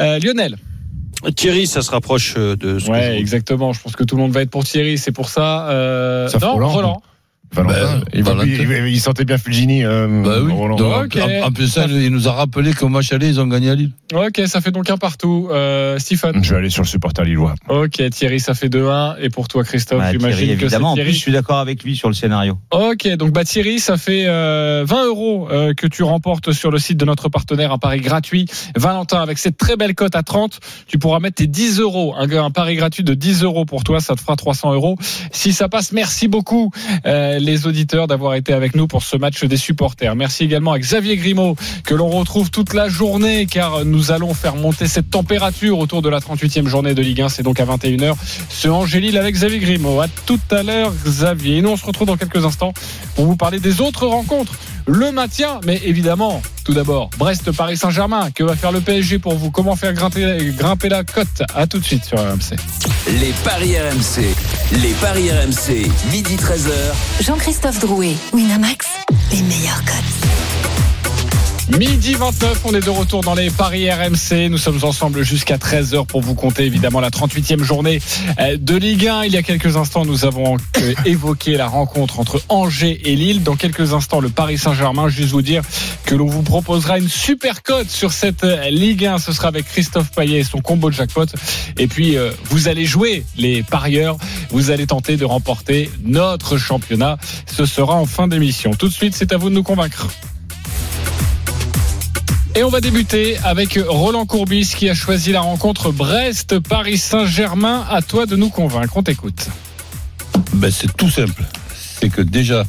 [0.00, 0.56] Euh, Lionel
[1.34, 3.72] Thierry, ça se rapproche euh, de ce que Ouais, exactement.
[3.72, 4.98] Je pense que tout le monde va être pour Thierry.
[4.98, 5.68] C'est pour ça.
[5.68, 6.28] Euh...
[6.28, 6.68] Sauf non, Roland.
[6.68, 7.02] Roland.
[7.56, 8.46] Valentin, Ben, il, va- Valentin.
[8.48, 10.52] il- il- il sentait bien Fulgini, euh, Bah oui.
[10.52, 10.76] Roland.
[10.76, 11.18] Donc, Ok.
[11.22, 13.74] en, en plus, ça, il nous a rappelé qu'au match aller, ils ont gagné à
[13.74, 13.90] Lille.
[14.14, 15.48] Ok, ça fait donc un partout.
[15.50, 16.42] Euh, Stephen.
[16.44, 17.54] Je vais aller sur le supporter lillois.
[17.68, 19.16] Ok, Thierry, ça fait 2-1.
[19.20, 20.90] Et pour toi, Christophe, Ouais, j'imagine Thierry, que c'est évidemment.
[20.90, 21.14] En plus, Thierry.
[21.14, 22.58] je suis d'accord avec lui sur le scénario.
[22.70, 26.78] Ok, donc bah Thierry, ça fait euh, 20 euros euh, que tu remportes sur le
[26.78, 28.46] site de notre partenaire, un pari gratuit.
[28.76, 32.30] Valentin, avec cette très belle cote à 30, tu pourras mettre tes 10 euros, un,
[32.30, 34.96] un pari gratuit de 10 euros pour toi, ça te fera 300 euros.
[35.32, 36.70] Si ça passe, merci beaucoup
[37.06, 40.14] euh, les auditeurs d'avoir été avec nous pour ce match des supporters.
[40.14, 44.56] Merci également à Xavier Grimaud, que l'on retrouve toute la journée, car nous allons faire
[44.56, 48.14] monter cette température autour de la 38e journée de Ligue 1, c'est donc à 21h.
[48.50, 50.00] Ce Angélil avec Xavier Grimaud.
[50.00, 51.58] À tout à l'heure, Xavier.
[51.58, 52.74] Et nous, on se retrouve dans quelques instants
[53.14, 54.54] pour vous parler des autres rencontres.
[54.88, 58.30] Le maintien, mais évidemment, tout d'abord, Brest-Paris Saint-Germain.
[58.32, 59.50] Que va faire le PSG pour vous?
[59.50, 61.42] Comment faire grimper, grimper la cote?
[61.54, 62.56] À tout de suite sur RMC.
[63.20, 64.22] Les paris RMC.
[64.82, 65.90] Les paris RMC.
[66.12, 67.25] Midi 13h.
[67.26, 68.86] Jean-Christophe Drouet, Winamax,
[69.32, 70.95] les meilleurs cotes.
[71.68, 74.48] Midi 29, on est de retour dans les Paris RMC.
[74.50, 78.00] Nous sommes ensemble jusqu'à 13h pour vous compter évidemment la 38e journée
[78.38, 79.24] euh, de Ligue 1.
[79.24, 83.42] Il y a quelques instants, nous avons euh, évoqué la rencontre entre Angers et Lille.
[83.42, 85.08] Dans quelques instants, le Paris Saint-Germain.
[85.08, 85.62] Juste vous dire
[86.04, 89.18] que l'on vous proposera une super cote sur cette euh, Ligue 1.
[89.18, 91.26] Ce sera avec Christophe Payet et son combo de jackpot.
[91.78, 94.16] Et puis, vous allez jouer les parieurs.
[94.50, 97.18] Vous allez tenter de remporter notre championnat.
[97.46, 98.70] Ce sera en fin d'émission.
[98.72, 100.08] Tout de suite, c'est à vous de nous convaincre.
[102.56, 107.84] Et on va débuter avec Roland Courbis qui a choisi la rencontre Brest-Paris Saint-Germain.
[107.90, 108.96] À toi de nous convaincre.
[108.96, 109.48] On t'écoute.
[110.54, 111.42] Ben, c'est tout simple.
[111.76, 112.64] c'est que déjà,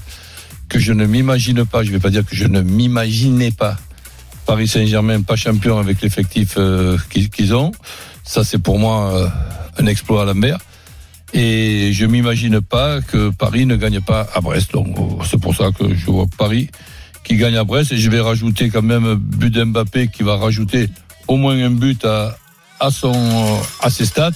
[0.68, 3.78] que je ne m'imagine pas, je vais pas dire que je ne m'imaginais pas
[4.46, 7.72] Paris Saint-Germain pas champion avec l'effectif euh, qu'ils ont.
[8.26, 9.30] Ça, c'est pour moi euh,
[9.78, 10.60] un exploit à Lambert.
[11.32, 14.74] Et je m'imagine pas que Paris ne gagne pas à Brest.
[14.74, 16.70] Donc, euh, c'est pour ça que je vois Paris
[17.28, 17.92] qui gagne à Brest.
[17.92, 20.90] Et je vais rajouter quand même but d'Mbappé qui va rajouter
[21.28, 22.38] au moins un but à,
[22.80, 24.32] à, son, euh, à ses stats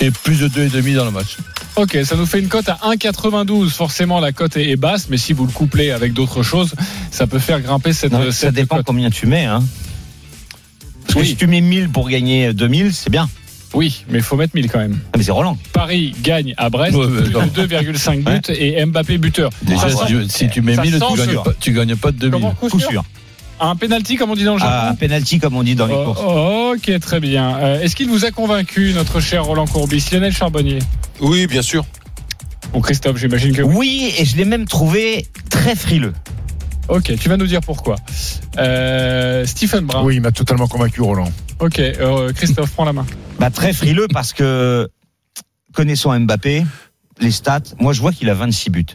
[0.00, 1.36] et plus de 2,5 dans le match.
[1.76, 3.70] Ok, ça nous fait une cote à 1,92.
[3.70, 6.74] Forcément, la cote est, basse, mais si vous le couplez avec d'autres choses,
[7.10, 8.86] ça peut faire grimper cette, Non, ça cette dépend cote.
[8.86, 9.44] combien tu mets.
[9.44, 9.64] Hein.
[11.06, 13.28] Parce que si tu mets 1000 pour gagner 2000, c'est bien.
[13.74, 14.98] Oui, mais il faut mettre 1000 quand même.
[15.12, 15.56] Ah, mais c'est Roland.
[15.72, 19.50] Paris gagne à Brest, Ouais, plus de 2,5 buts et Mbappé buteur.
[19.62, 22.16] Déjà, Ça si, tu mets ça 1000, sent tu gagnes, pas, tu gagnes pas de
[22.16, 22.32] 2000.
[22.32, 23.04] Comment coup Coup sûr.
[23.60, 25.94] Un penalty, comme on dit dans le Ah, jargon penalty, comme on dit dans les
[25.94, 26.20] courses.
[26.24, 27.56] Oh, ok, très bien.
[27.58, 30.78] Euh, Est-ce qu'il vous a convaincu, notre cher Roland Courbis, Lionel Charbonnier?
[31.20, 31.84] Oui, bien sûr.
[32.72, 33.62] Bon, Christophe, j'imagine que.
[33.62, 36.12] Oui, et je l'ai même trouvé très frileux.
[36.88, 37.96] Ok, tu vas nous dire pourquoi.
[38.56, 40.02] Euh, Stephen Brun.
[40.04, 41.30] Oui, il m'a totalement convaincu, Roland.
[41.60, 43.06] Ok, euh, Christophe, prends la main.
[43.38, 44.88] Bah, très frileux parce que,
[45.74, 46.64] connaissant Mbappé,
[47.20, 48.86] les stats, moi je vois qu'il a 26 buts.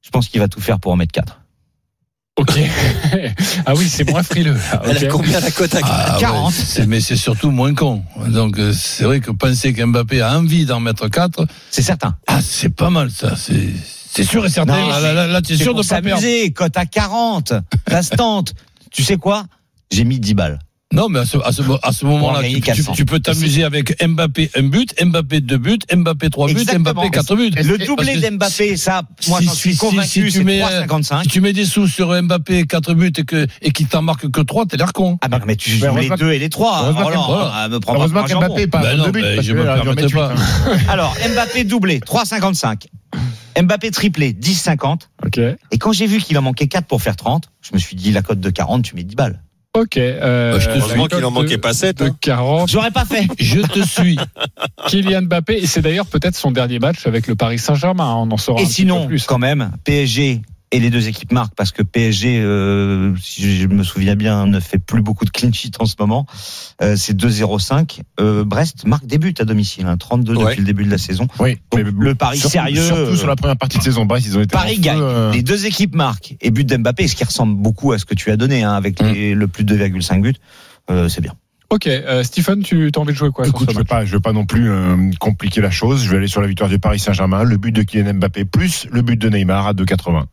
[0.00, 1.38] Je pense qu'il va tout faire pour en mettre 4.
[2.36, 2.52] Ok.
[3.66, 4.56] ah oui, c'est moins frileux.
[4.72, 6.46] Ah, Elle a combien la cote à Ah, 40.
[6.48, 8.02] ouais, c'est- mais c'est surtout moins con.
[8.28, 12.16] Donc euh, c'est vrai que penser qu'Mbappé a envie d'en mettre 4, C'est certain.
[12.26, 13.36] ah, c'est pas mal ça.
[13.36, 13.68] C'est
[14.14, 14.78] c'est sûr et certain.
[14.78, 16.22] Non, là, là, là, là, t'es sûr de pas perdre.
[16.54, 17.54] cote à 40,
[17.88, 18.52] ça se tente.
[18.90, 19.44] Tu sais quoi?
[19.90, 20.58] J'ai mis 10 balles.
[20.92, 22.92] Non, mais à ce, à ce, à ce moment-là, tu, tu- 400.
[22.92, 26.92] tu peux t'amuser avec Mbappé un but, Mbappé deux buts, Mbappé trois buts, Exactement.
[26.92, 27.50] Mbappé quatre buts.
[27.50, 31.22] Le doublé d'Mbappé, ça, moi si- j'en suis si- convaincu, si tu mets, euh, 3,55.
[31.22, 34.30] Si tu mets des sous sur Mbappé quatre buts et que et qu'il t'en marque
[34.30, 35.18] que trois, t'es l'air con.
[35.22, 36.82] Ah bah mais tu joues les deux et les trois.
[36.90, 37.10] heureusement
[37.70, 38.46] me pas Heureusement jambon.
[38.48, 39.22] qu'Mbappé pas non, deux buts.
[39.34, 40.32] parce je me mettre pas.
[40.36, 40.76] hein.
[40.88, 42.86] Alors, Mbappé doublé, 3,55.
[43.60, 45.08] Mbappé triplé, 10,50.
[45.26, 45.38] Ok.
[45.70, 48.10] Et quand j'ai vu qu'il en manquait 4 pour faire 30, je me suis dit,
[48.12, 49.42] la cote de 40, tu mets 10 balles.
[49.74, 49.96] Ok.
[49.96, 50.80] Euh, Bah, je te suis.
[50.80, 51.98] Heureusement qu'il en manquait pas 7.
[51.98, 52.70] De 40.
[52.70, 53.26] J'aurais pas fait.
[53.38, 54.18] Je te suis.
[54.88, 58.14] Kylian Mbappé, et c'est d'ailleurs peut-être son dernier match avec le Paris Saint-Germain.
[58.16, 59.24] On en saura Et un sinon, peu plus.
[59.24, 63.84] quand même, PSG et les deux équipes marquent parce que PSG, euh, si je me
[63.84, 66.26] souviens bien, ne fait plus beaucoup de clean sheet en ce moment.
[66.82, 68.00] Euh, c'est 2-0-5.
[68.20, 70.44] Euh, Brest marque des buts à domicile, hein, 32 Ouais.
[70.46, 71.28] depuis le début de la saison.
[71.38, 72.82] Oui, Donc, le pari surtout- sérieux.
[72.82, 74.06] Surtout sur la première partie de saison.
[74.06, 74.52] Brest, ils ont été.
[74.52, 74.98] Paris feu, gagne.
[75.00, 78.14] euh, Les deux équipes marquent et but d'Mbappé, ce qui ressemble beaucoup à ce que
[78.14, 79.12] tu as donné hein, avec Mm.
[79.12, 80.34] les- le plus de 2,5 buts.
[80.90, 81.34] Euh, c'est bien.
[81.70, 83.86] Ok, euh, Stephen, tu as envie de jouer quoi sur Écoute, ce je ne veux
[83.86, 86.04] pas, je veux pas non plus euh, compliquer la chose.
[86.04, 88.86] Je vais aller sur la victoire du Paris Saint-Germain, le but de Kylian Mbappé plus
[88.90, 90.26] le but de Neymar à 2,80.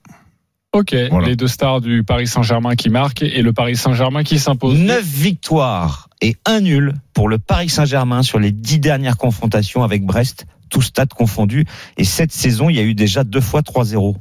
[0.71, 1.27] Ok, Voilà.
[1.27, 4.77] les deux stars du Paris Saint-Germain qui marquent et le Paris Saint-Germain qui s'impose.
[4.77, 10.05] 9 victoires et un nul pour le Paris Saint-Germain sur les 10 dernières confrontations avec
[10.05, 11.65] Brest, tout stade confondu.
[11.97, 14.15] Et cette saison, il y a eu déjà deux fois 3-0.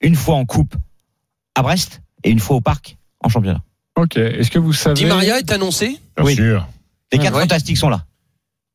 [0.00, 0.74] Une fois en coupe
[1.54, 3.62] à Brest et une fois au parc en championnat.
[3.96, 5.98] Ok, est-ce que vous savez Di Maria est annoncé.
[6.16, 6.34] Bien Oui.
[6.34, 6.66] sûr.
[7.12, 7.40] Les quatre ouais.
[7.42, 8.04] fantastiques sont là.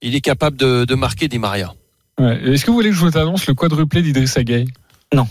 [0.01, 1.73] Il est capable de, de marquer Di Maria.
[2.19, 2.41] Ouais.
[2.53, 4.67] Est-ce que vous voulez que je vous annonce le quadruplé d'Idrissa Gueye?
[5.13, 5.27] Non,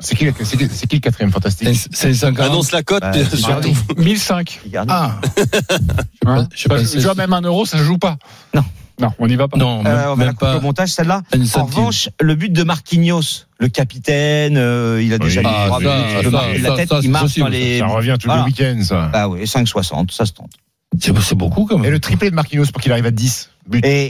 [0.00, 2.46] c'est qui, le- c'est qui, c'est qui le quatrième fantastique 540.
[2.50, 3.02] Annonce la cote.
[3.02, 3.48] Bah, bien c'est sûr.
[3.50, 3.74] Icardi.
[3.96, 4.60] 1005.
[4.66, 4.92] Icardi.
[4.92, 5.20] Ah,
[6.54, 8.16] je Bah, je vois même un euro, ça se joue pas.
[8.54, 8.64] Non.
[8.98, 9.58] Non, on n'y va pas.
[9.58, 11.20] non, Euh, même, on va la même pas au montage celle-là.
[11.56, 15.46] En revanche, le but de Marquinhos, le capitaine, euh, il a déjà Oui.
[15.50, 16.30] Ah, trois ça, buts,
[16.62, 17.44] ça, la tête, ça, il c'est possible.
[17.44, 17.78] dans les.
[17.80, 18.44] Ça revient tous Voilà.
[18.46, 19.10] les week-ends, ça.
[19.12, 20.50] Ah oui, 5,60, ça se tente.
[20.98, 21.90] C'est c'est beaucoup quand Et même.
[21.90, 23.82] le triplé de Marquinhos pour qu'il arrive à 10 buts.
[23.84, 24.08] Et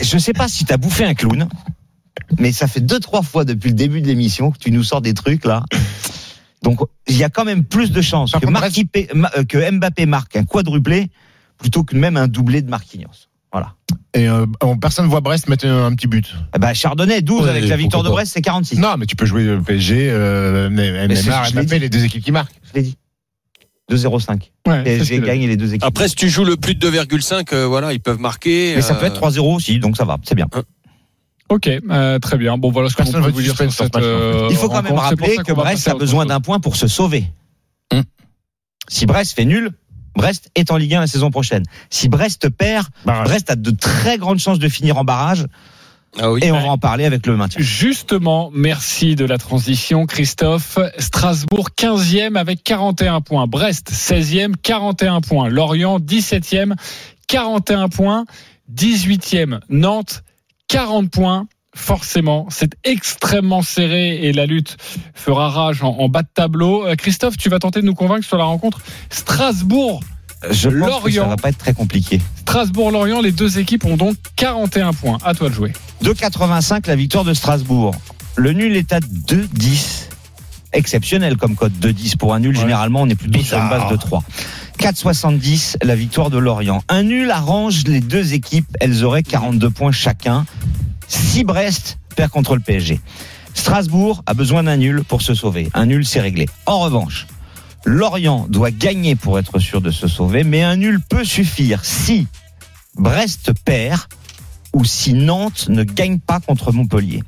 [0.00, 1.48] je sais pas si t'as bouffé un clown,
[2.38, 5.00] mais ça fait deux trois fois depuis le début de l'émission que tu nous sors
[5.00, 5.64] des trucs là.
[6.62, 8.58] Donc il y a quand même plus de chances que, contre,
[9.38, 11.08] euh, que Mbappé marque un quadruplé
[11.58, 13.28] plutôt que même un doublé de Marquinhos.
[13.52, 13.74] Voilà.
[14.14, 16.34] Et euh, on- personne ne voit Brest mettre un, un petit but.
[16.54, 18.10] Eh ben, Chardonnay 12 Ouais, avec la victoire de.
[18.10, 18.78] Brest, c'est 46.
[18.78, 22.32] Non, mais tu peux jouer le PSG, euh, Neymar, l'ai Mbappé, les deux équipes qui
[22.32, 22.52] marquent.
[22.68, 22.96] Je l'ai dit.
[23.90, 24.50] 2-0-5.
[24.66, 25.82] Ouais, PSG gagne les deux équipes.
[25.84, 28.74] Après, si tu joues le plus de 2,5, euh, voilà, ils peuvent marquer.
[28.76, 30.46] mais ça peut euh, être 3-0 aussi, donc ça va, c'est bien.
[31.48, 32.58] Ok, euh, très bien.
[32.58, 33.96] Bon, voilà ce qu'on peut vous dire sur cette.
[33.96, 37.24] euh, Il faut quand même rappeler que Brest a besoin d'un point pour se sauver.
[37.92, 38.02] Hum.
[38.88, 39.70] Si Brest fait nul,
[40.14, 41.62] Brest est en Ligue 1 la saison prochaine.
[41.90, 43.24] Si Brest perd, Barrage.
[43.28, 45.46] Brest a de très grandes chances de finir en barrage
[46.20, 46.40] Ah oui.
[46.42, 47.60] et on va en parler avec le maintien.
[47.62, 50.78] Justement, merci de la transition, Christophe.
[50.98, 53.46] Strasbourg 15e avec 41 points.
[53.46, 55.48] Brest 16e, 41 points.
[55.48, 56.74] Lorient 17e,
[57.26, 58.24] 41 points.
[58.74, 60.22] 18e, Nantes
[60.68, 61.46] 40 points.
[61.74, 64.76] Forcément, c'est extrêmement serré et la lutte
[65.14, 66.86] fera rage en, en bas de tableau.
[66.86, 70.00] Euh, Christophe, tu vas tenter de nous convaincre sur la rencontre Strasbourg.
[70.50, 71.22] Je pense que Lorient.
[71.24, 72.20] ça va pas être très compliqué.
[72.40, 75.18] Strasbourg-Lorient, les deux équipes ont donc 41 points.
[75.24, 75.72] À toi de jouer.
[76.02, 77.94] 2,85 la victoire de Strasbourg.
[78.36, 80.08] Le nul est à 2-10.
[80.72, 82.54] Exceptionnel comme code 2-10 pour un nul.
[82.54, 82.62] Ouais.
[82.62, 84.22] Généralement, on est plutôt sur une base de 3.
[84.78, 86.82] 4,70 la victoire de Lorient.
[86.88, 88.68] Un nul arrange les deux équipes.
[88.80, 90.46] Elles auraient 42 points chacun.
[91.08, 93.00] Si Brest perd contre le PSG.
[93.54, 95.68] Strasbourg a besoin d'un nul pour se sauver.
[95.74, 96.46] Un nul, c'est réglé.
[96.64, 97.26] En revanche,
[97.84, 102.28] Lorient doit gagner pour être sûr de se sauver, mais un nul peut suffire si
[102.96, 104.02] Brest perd
[104.72, 107.24] ou si Nantes ne gagne pas contre Montpellier.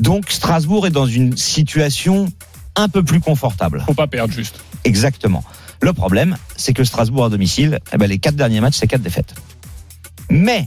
[0.00, 2.28] Donc Strasbourg est dans une situation
[2.76, 3.82] un peu plus confortable.
[3.84, 4.60] Faut pas perdre juste.
[4.84, 5.42] Exactement.
[5.84, 9.02] Le problème, c'est que Strasbourg à domicile, eh ben, les quatre derniers matchs, c'est quatre
[9.02, 9.34] défaites.
[10.30, 10.66] Mais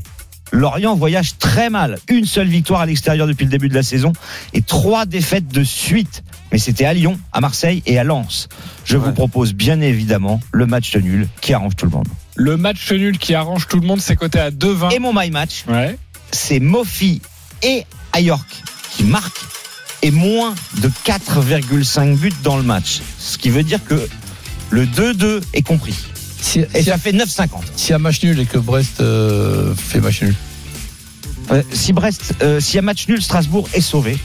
[0.51, 1.97] Lorient voyage très mal.
[2.08, 4.13] Une seule victoire à l'extérieur depuis le début de la saison
[4.53, 6.23] et trois défaites de suite.
[6.51, 8.47] Mais c'était à Lyon, à Marseille et à Lens.
[8.86, 12.08] Je vous propose bien évidemment le match nul qui arrange tout le monde.
[12.36, 14.93] Le match nul qui arrange tout le monde, c'est coté à 2,20.
[14.93, 15.97] Et mon my match, Ouais.
[16.32, 17.23] c'est Mofi
[17.63, 19.41] et Ayork qui marquent
[20.03, 23.01] et moins de 4,5 buts dans le match.
[23.17, 24.08] Ce qui veut dire que
[24.69, 25.95] le 2-2 est compris.
[26.39, 27.47] Si, Et si, ça fait 9,50.
[27.75, 30.36] si un match nul et que Brest euh, fait match nul.
[31.51, 34.17] Euh, si Brest, euh, s'il y a match nul, Strasbourg est sauvé.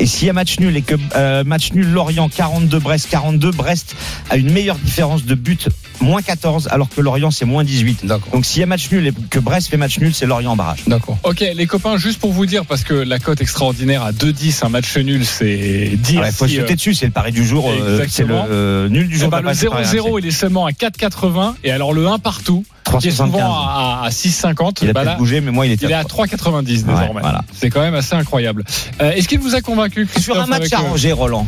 [0.00, 3.52] Et s'il y a match nul et que euh, match nul Lorient 42 Brest 42
[3.52, 3.94] Brest
[4.30, 5.68] a une meilleure différence de but
[6.02, 8.04] moins 14 alors que Lorient c'est moins 18.
[8.06, 8.32] D'accord.
[8.32, 10.56] Donc s'il y a match nul et que Brest fait match nul c'est Lorient en
[10.56, 10.82] barrage.
[10.86, 11.18] D'accord.
[11.22, 14.68] Ok, les copains, juste pour vous dire, parce que la cote extraordinaire à 2,10, un
[14.68, 16.22] match nul, c'est dire.
[16.26, 18.46] Il faut si, jeter euh, dessus, c'est le pari du jour, euh, c'est le Exactement.
[18.50, 19.28] euh, nul du eh jour.
[19.30, 20.18] ben, le passe par 0-0, RMC.
[20.20, 21.54] il est seulement à 4,80.
[21.64, 22.64] Et alors le 1 partout,
[23.00, 23.16] qui est 3,75.
[23.16, 25.90] souvent à, à 6,50, Il a bah peut-être là, bougé, mais moi il était il
[25.92, 26.92] est à à 3,90 désormais.
[26.94, 27.42] Ouais, voilà.
[27.52, 28.64] C'est quand même assez incroyable.
[29.00, 31.46] Euh, Est-ce qu'il vous a convaincu, Christophe Sur un match euh, arrangé, Roland,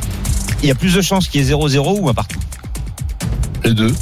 [0.62, 2.38] il y a plus de chances qu'il y ait 0-0 ou un partout?
[3.64, 3.94] Les deux.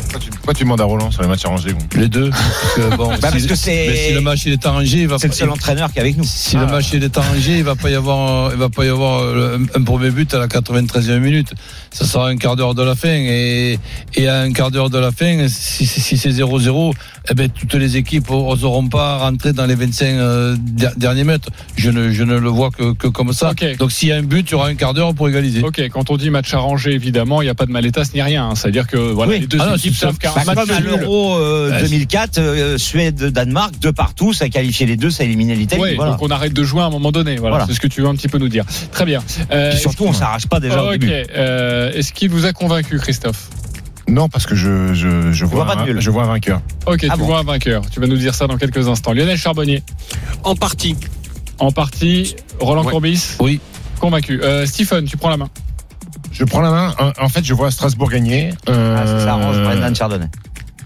[0.43, 2.31] Pourquoi tu, demandes à Roland sur les matchs arrangés bon Les deux.
[2.31, 4.99] Parce que, bon, Bah, si, parce que c'est- mais si le match il est arrangé,
[5.03, 6.25] il va C'est le seul entraîneur qui est avec nous.
[6.25, 8.89] Si le match il est arrangé, il va pas y avoir, il va pas y
[8.89, 11.53] avoir euh, un, un premier but à la 93e minute.
[11.93, 13.79] Ça sera un quart d'heure de la fin et,
[14.15, 16.93] et à un quart d'heure de la fin, si, si- si c'est 0-0,
[17.31, 21.49] eh ben toutes les équipes n'oseront pas rentrer dans les 25 euh, der- derniers mètres.
[21.77, 23.53] Je ne, je ne le vois que, que comme ça.
[23.79, 25.63] Donc s'il y a un but, il y aura un quart d'heure pour égaliser.
[25.63, 28.49] Ok, quand on dit match arrangé, évidemment, il n'y a pas de malétas ni rien.
[28.51, 28.55] hein.
[28.55, 29.41] C'est-à-dire que voilà, Oui.
[29.41, 33.23] les deux Ah non, équipes savent qu'un match à l'Euro euh, Ouais, 2004, euh, Suède,
[33.27, 35.81] Danemark, deux partout, ça a qualifié les deux, ça a éliminé l'Italie.
[35.81, 36.13] Ouais, voilà.
[36.13, 37.37] donc on arrête de jouer à un moment donné.
[37.37, 37.67] Voilà, Voilà.
[37.67, 38.65] c'est ce que tu veux un petit peu nous dire.
[38.91, 39.23] Très bien.
[39.53, 40.93] Euh, surtout, on s'arrache pas déjà au ok.
[40.99, 41.13] début.
[41.37, 43.49] euh, Est-ce qu'il vous a convaincu, Christophe?
[44.09, 46.01] Non, parce que je, je, je, vois, vois pas de un, nul.
[46.01, 46.61] je vois un vainqueur.
[46.87, 47.83] Ok, Ah tu bon vois un vainqueur.
[47.91, 49.13] Tu vas nous dire ça dans quelques instants.
[49.13, 49.83] Lionel Charbonnier,
[50.45, 50.97] En partie.
[51.59, 52.35] en partie.
[52.61, 52.91] Roland Ouais.
[52.91, 53.61] Courbis, Oui.
[54.01, 54.41] convaincu.
[54.43, 55.49] Euh, Stephen, tu prends la main.
[56.33, 56.95] Je prends la main.
[56.99, 58.53] En, en fait, je vois Strasbourg gagner.
[58.69, 60.27] Euh, Ah, ça, ça arrange Brendan Chardonnay.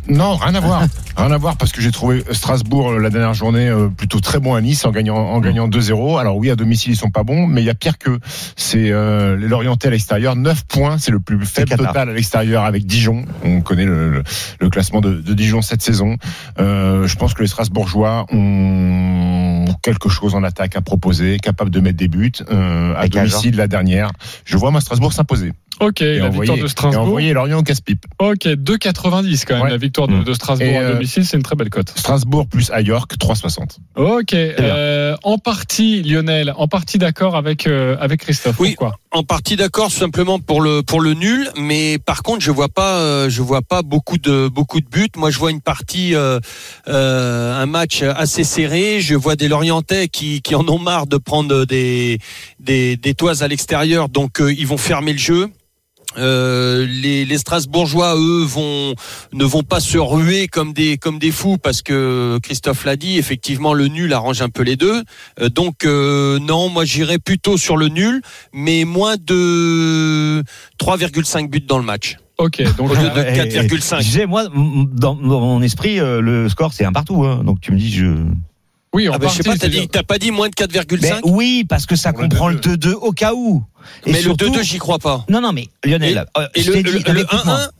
[0.08, 0.82] Non, rien à voir.
[1.16, 4.38] rien à voir parce que j'ai trouvé Strasbourg euh, la dernière journée euh, plutôt très
[4.38, 6.18] bon à Nice en gagnant en gagnant 2-0.
[6.20, 8.18] Alors oui, à domicile ils sont pas bons, mais il y a pire que
[8.54, 10.36] c'est euh, les Lorientais à l'extérieur.
[10.36, 13.24] 9 points, c'est le plus faible total à l'extérieur avec Dijon.
[13.44, 14.22] On connaît le, le-
[14.60, 16.16] le classement de, de Dijon cette saison.
[16.60, 21.80] Euh, je pense que les Strasbourgeois ont quelque chose en attaque à proposer, capable de
[21.80, 24.10] mettre des buts euh, à domicile la dernière.
[24.44, 27.02] Je vois moi Strasbourg s'imposer Ok, et la envoyer, victoire de et Strasbourg.
[27.02, 28.04] envoyer Lorient au casse-pipe.
[28.18, 29.62] Ok, 2,90 quand même.
[29.64, 29.70] Ouais.
[29.70, 30.24] La victoire de, Mm.
[30.24, 31.92] de Strasbourg Et, à euh, domicile, c'est une très belle cote.
[31.96, 33.78] Strasbourg plus à York 3,60.
[33.96, 38.56] Ok, euh, en partie, Lionel, en partie d'accord avec euh, avec Christophe.
[38.58, 38.74] Oui.
[38.76, 38.98] Pourquoi?
[39.10, 42.96] En partie d'accord, simplement pour le pour le nul, mais par contre je vois pas
[42.98, 45.08] euh, je vois pas beaucoup de beaucoup de buts.
[45.16, 46.38] Moi je vois une partie euh,
[46.88, 49.00] euh, un match assez serré.
[49.00, 52.18] Je vois des Lorientais qui qui en ont marre de prendre des
[52.60, 55.48] des, des toises à l'extérieur, donc euh, ils vont fermer le jeu.
[56.18, 58.94] Euh, les, les Strasbourgeois, eux, vont
[59.32, 63.18] ne vont pas se ruer comme des comme des fous parce que Christophe l'a dit.
[63.18, 65.02] Effectivement, le nul arrange un peu les deux.
[65.40, 70.42] Euh, donc euh, non, moi j'irais plutôt sur le nul, mais moins de
[70.80, 72.16] 3,5 buts dans le match.
[72.38, 73.98] Ok, donc Au lieu de Ouais, 4,5.
[74.00, 77.24] Je disais, moi, dans, dans mon esprit, le score, c'est un partout.
[77.24, 77.42] hein.
[77.44, 78.06] Donc tu me dis, je.
[78.96, 79.58] Oui, en Ah bah, je sais partie.
[79.60, 82.22] pas, t'as dit, t'as pas dit moins de Mais 4,5 oui, parce que ça Pour
[82.22, 82.76] comprend le 2-2.
[82.76, 83.62] 2-2 au cas où.
[84.06, 85.24] Et Mais surtout- le 2-2, j'y crois pas.
[85.28, 87.54] Non, non, mais Lionel, euh, Et je le, t'ai le, dit, le écoute-moi.
[87.54, 87.70] 1-1,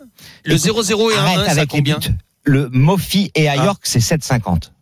[0.44, 2.09] le 0-0 et Arrête 1-1, ça avec les combien buts.
[2.44, 3.64] Le Mofi et à Ah.
[3.64, 4.72] York, c'est 7,50.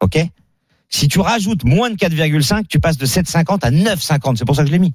[0.00, 0.18] OK?
[0.90, 4.36] Si tu rajoutes moins de 4,5, tu passes de 7,50 à 9,50.
[4.36, 4.92] C'est pour ça que je l'ai mis.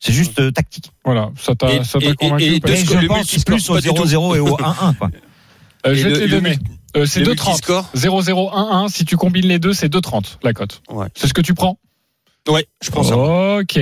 [0.00, 0.92] C'est juste euh, tactique.
[1.04, 3.70] Voilà, ça t'a Et- et- convaincu et- et pas de Et ce je pense plus
[3.70, 3.94] au pas du tout.
[4.06, 4.92] 0-0 et au 1-1.
[4.94, 5.10] quoi.
[5.86, 6.24] Euh, Et Je le- te
[6.96, 7.46] Euh, c'est le 2,30.
[7.46, 8.88] multiscore 0-0-1-1.
[8.88, 10.82] Si tu combines les deux, c'est 2,30 la cote.
[10.90, 11.06] Ouais.
[11.14, 11.78] C'est ce que tu prends
[12.48, 13.10] Ouais, je pense.
[13.10, 13.80] Ok.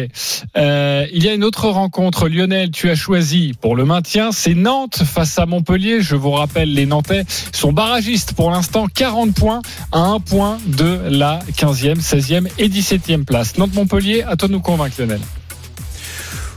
[0.57, 2.29] Euh, il y a une autre rencontre.
[2.29, 4.33] Lionel, tu as choisi pour le maintien.
[4.33, 6.01] C'est Nantes face à Montpellier.
[6.01, 8.87] Je vous rappelle, les Nantais sont barragistes pour l'instant.
[8.87, 9.61] 40 points
[9.93, 13.59] à 1 point de la 15e, 16e et 17e place.
[13.59, 15.21] Nantes-Montpellier, à toi de nous convaincre, Lionel.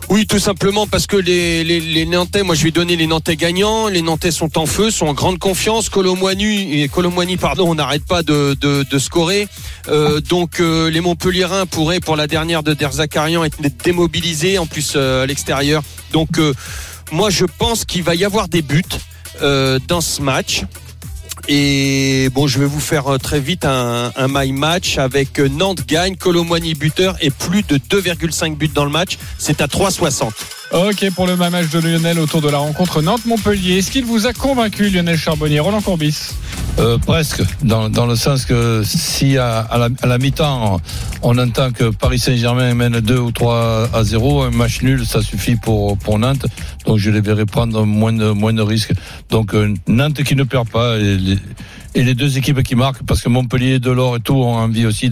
[0.09, 3.89] Oui, tout simplement parce que les, Nantais, moi je vais donner les Nantais gagnants.
[3.89, 5.89] Les Nantais sont en feu, sont en grande confiance.
[5.89, 9.49] Colomboigny, et pardon, on n'arrête pas de, scorer.
[9.89, 14.93] Euh, donc euh, les Montpelliérains pourraient, pour la dernière de Derzakarian, être démobilisés en plus
[14.95, 15.83] euh, à l'extérieur.
[16.13, 16.39] Donc
[17.11, 18.83] moi je pense qu'il va y avoir des buts
[19.41, 20.63] dans ce match.
[21.47, 25.47] Et bon, je vais vous faire euh, très vite un, un my match avec euh,
[25.47, 29.17] Nantes gagne, Colomboigny buteur et plus de 2,5 buts dans le match.
[29.38, 30.56] C'est à 3,60.
[30.73, 33.77] Ok, pour le match de Lionel autour de la rencontre Nantes-Montpellier.
[33.77, 35.62] Est-ce qu'il vous a convaincu, Lionel Charbonnier?
[35.62, 36.34] Roland Courbis
[36.77, 40.82] euh, Presque, dans, dans, le sens que si à, à la, la mi-temps,
[41.21, 45.21] on entend que Paris Saint-Germain mène 2 ou 3 à 0, un match nul, ça
[45.21, 46.45] suffit pour, pour Nantes.
[46.86, 48.93] Donc je les verrai prendre moins de, moins de risques.
[49.30, 50.97] Donc euh, Nantes qui ne perd pas.
[50.97, 51.38] Et les,
[51.97, 55.10] et les deux équipes qui marquent, parce que Montpellier, Delors et tout ont envie aussi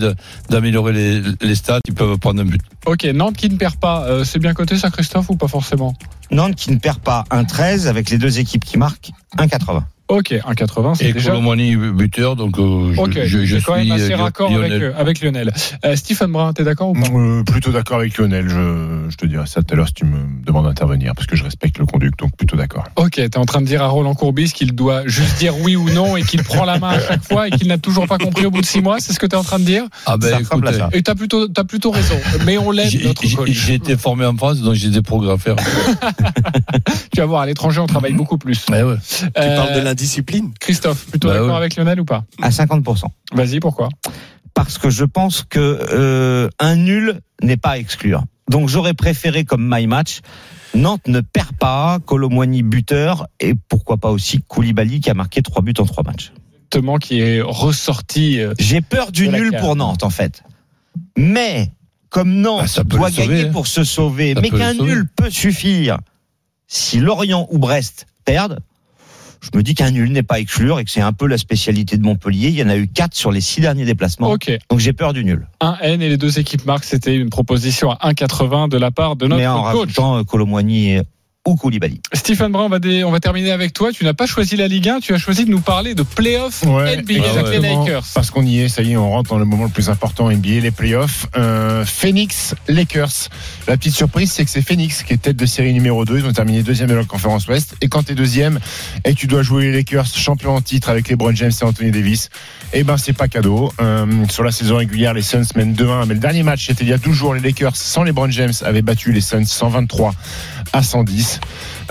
[0.49, 2.61] d'améliorer les, les, stats, ils peuvent prendre un but.
[2.85, 5.95] Ok, Nantes qui ne perd pas, euh, c'est bien coté ça Christophe ou pas forcément?
[6.29, 9.81] Nantes qui ne perd pas 1,13 avec les deux équipes qui marquent 1,80.
[10.07, 11.31] Ok, 1,80 c'est Et déjà...
[11.31, 14.51] Colomani buteur, donc euh, je, Ok, je, je c'est quand suis même assez euh, raccord
[14.51, 14.71] Lionel.
[14.71, 15.51] avec, euh, avec Lionel.
[15.83, 18.47] Euh, Stephen Brun, t'es d'accord ou pas Euh, plutôt d'accord avec Lionel.
[18.47, 21.35] Je, je te dirai ça tout à l'heure si tu me demandes d'intervenir, parce que
[21.35, 22.83] je respecte le conduct, donc plutôt d'accord.
[22.97, 25.89] Ok, t'es en train de dire à Roland Courbis qu'il doit juste dire oui ou
[25.89, 28.45] non et qu'il prend la main à chaque fois et qu'il n'a toujours pas compris
[28.45, 30.29] au bout de six mois, c'est ce que t'es en train de dire Ah ben
[30.29, 30.89] Ça écoute, ça.
[30.93, 32.15] Et t'as plutôt, plutôt raison,
[32.45, 33.49] mais on l'aide j'ai notre j'ai- coach.
[33.49, 35.55] j'ai été formé en France, donc j'ai des progrès à faire.
[37.13, 38.65] Tu vas voir, à l'étranger on travaille beaucoup plus.
[38.69, 38.95] Ouais, ouais.
[39.07, 43.05] Tu parles de l'indiscipline Christophe, plutôt Bah d'accord avec Lionel ou pas À 50%.
[43.33, 43.89] Vas-y, pourquoi
[44.53, 48.23] Parce que je pense que euh, un nul n'est pas à exclure.
[48.49, 50.19] Donc j'aurais préféré comme my match.
[50.75, 55.61] Nantes ne perd pas, Colomboigny buteur et pourquoi pas aussi Koulibaly qui a marqué trois
[55.61, 56.33] buts en trois matchs.
[56.55, 58.39] Exactement, qui est ressorti.
[58.41, 60.43] euh, J'ai peur du nul pour Nantes en fait.
[61.17, 61.71] Mais
[62.09, 63.51] comme Nantes Ah, doit sauver, gagner hein.
[63.53, 65.99] pour se sauver, Ça mais qu'un nul peut suffire
[66.67, 68.59] si Lorient ou Brest perdent,
[69.51, 71.37] je me dis qu'un nul n'est pas à exclure et que c'est un peu la
[71.37, 72.49] spécialité de Montpellier.
[72.49, 74.29] Il y en a eu quatre sur les six derniers déplacements.
[74.69, 75.47] Donc j'ai peur du nul.
[75.61, 79.15] un N et les deux équipes marquent, c'était une proposition à 1,80 de la part
[79.15, 80.27] de mais en notre coach.
[80.27, 80.99] Colomboigny
[81.47, 82.01] ou Koulibaly.
[82.13, 83.91] Stephen Brun, on va, dé- on va terminer avec toi.
[83.91, 86.63] Tu n'as pas choisi la Ligue 1, tu as choisi de nous parler de playoffs
[86.63, 87.59] Ouais, NBA avec ouais.
[87.59, 88.03] les Lakers.
[88.15, 90.29] Parce qu'on y est, ça y est, on rentre dans le moment le plus important
[90.31, 91.27] NBA, les playoffs.
[91.37, 93.29] Euh, Phoenix Lakers.
[93.67, 96.19] La petite surprise, c'est que c'est Phoenix qui est tête de série numéro 2.
[96.19, 97.75] Ils ont terminé deuxième de la conférence Ouest.
[97.81, 98.59] Et quand tu es deuxième
[99.03, 101.63] et que tu dois jouer les Lakers champions en titre avec les Brown James et
[101.63, 102.29] Anthony Davis,
[102.73, 103.71] eh ben c'est pas cadeau.
[103.79, 106.05] Euh, sur la saison régulière, les Suns mènent 2-1.
[106.07, 108.31] Mais le dernier match, c'était il y a 12 jours, les Lakers sans les Brown
[108.31, 110.13] James avaient battu les Suns 123
[110.73, 111.39] à 110.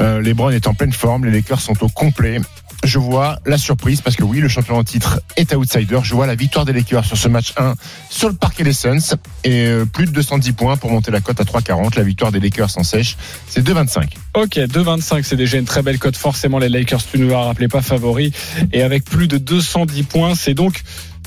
[0.01, 2.41] Euh, les Browns est en pleine forme, les Lakers sont au complet.
[2.85, 6.01] Je vois la surprise parce que oui, le champion en titre est outsider.
[6.03, 7.75] Je vois la victoire des Lakers sur ce match 1
[8.11, 11.41] sur le parquet des Suns et euh, plus de 210 points pour monter la cote
[11.41, 11.97] à 3,40.
[11.97, 13.17] La victoire des Lakers en sèche,
[13.49, 14.09] c'est 2,25.
[14.35, 16.17] Ok, 2,25, c'est déjà une très belle cote.
[16.17, 18.33] Forcément, les Lakers, tu nous l'as rappelé, pas favoris.
[18.73, 20.83] Et avec plus de 210 points, c'est donc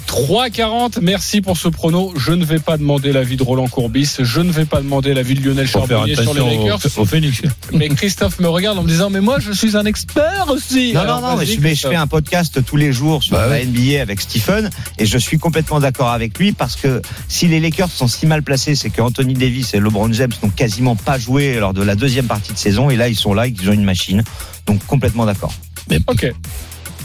[0.08, 1.00] 3,40.
[1.02, 2.13] Merci pour ce prono.
[2.17, 4.15] Je ne vais pas demander l'avis de Roland Courbis.
[4.20, 6.80] Je ne vais pas demander l'avis de Lionel Charbonnier sur les Lakers.
[6.98, 7.41] au, au Phoenix.
[7.74, 10.93] Mais Christophe me regarde en me disant, mais moi, je suis un expert aussi.
[10.93, 13.46] Non, Alors, non, non, mais je, mais fais un podcast tous les jours sur Bah
[13.48, 13.65] la ouais.
[13.65, 17.91] NBA avec Stephen et je suis complètement d'accord avec lui parce que si les Lakers
[17.91, 21.60] sont si mal placés, c'est que Anthony Davis et LeBron James n'ont quasiment pas joué
[21.60, 23.84] lors de la deuxième partie de saison et là ils sont là, ils ont une
[23.84, 24.24] machine.
[24.65, 25.54] Donc complètement d'accord.
[26.08, 26.34] Ok,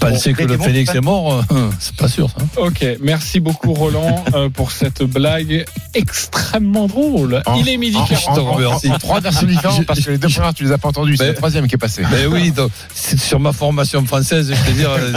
[0.00, 2.28] Penser que le Phoenix est mort, euh, c'est pas sûr.
[2.31, 2.61] Ça.
[2.61, 2.85] ok.
[3.00, 7.40] Merci beaucoup, Roland, euh, pour cette blague extrêmement drôle.
[7.46, 8.35] En- Il est midi En, 40.
[8.35, 8.90] te en- en- remercie.
[8.90, 11.16] en trois versions différentes parce que les deux premières, tu les as pas entendues.
[11.16, 12.02] C'est Mais- la troisième qui est passée.
[12.11, 15.12] Ben oui, donc, c'est sur ma formation française, je peux dire, euh,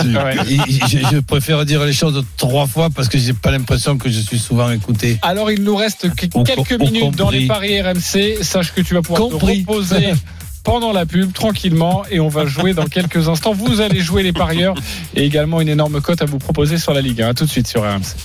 [0.47, 4.19] je, je préfère dire les choses trois fois parce que j'ai pas l'impression que je
[4.19, 5.17] suis souvent écouté.
[5.21, 8.43] Alors, il nous reste quelques minutes dans les paris RMC.
[8.43, 9.63] Sache que tu vas pouvoir Compris.
[9.65, 10.13] te reposer
[10.65, 13.53] pendant la pub tranquillement et on va jouer dans quelques instants.
[13.53, 14.75] Vous allez jouer les parieurs
[15.15, 17.29] et également une énorme cote à vous proposer sur la Ligue 1.
[17.29, 18.15] À tout de suite sur RMC.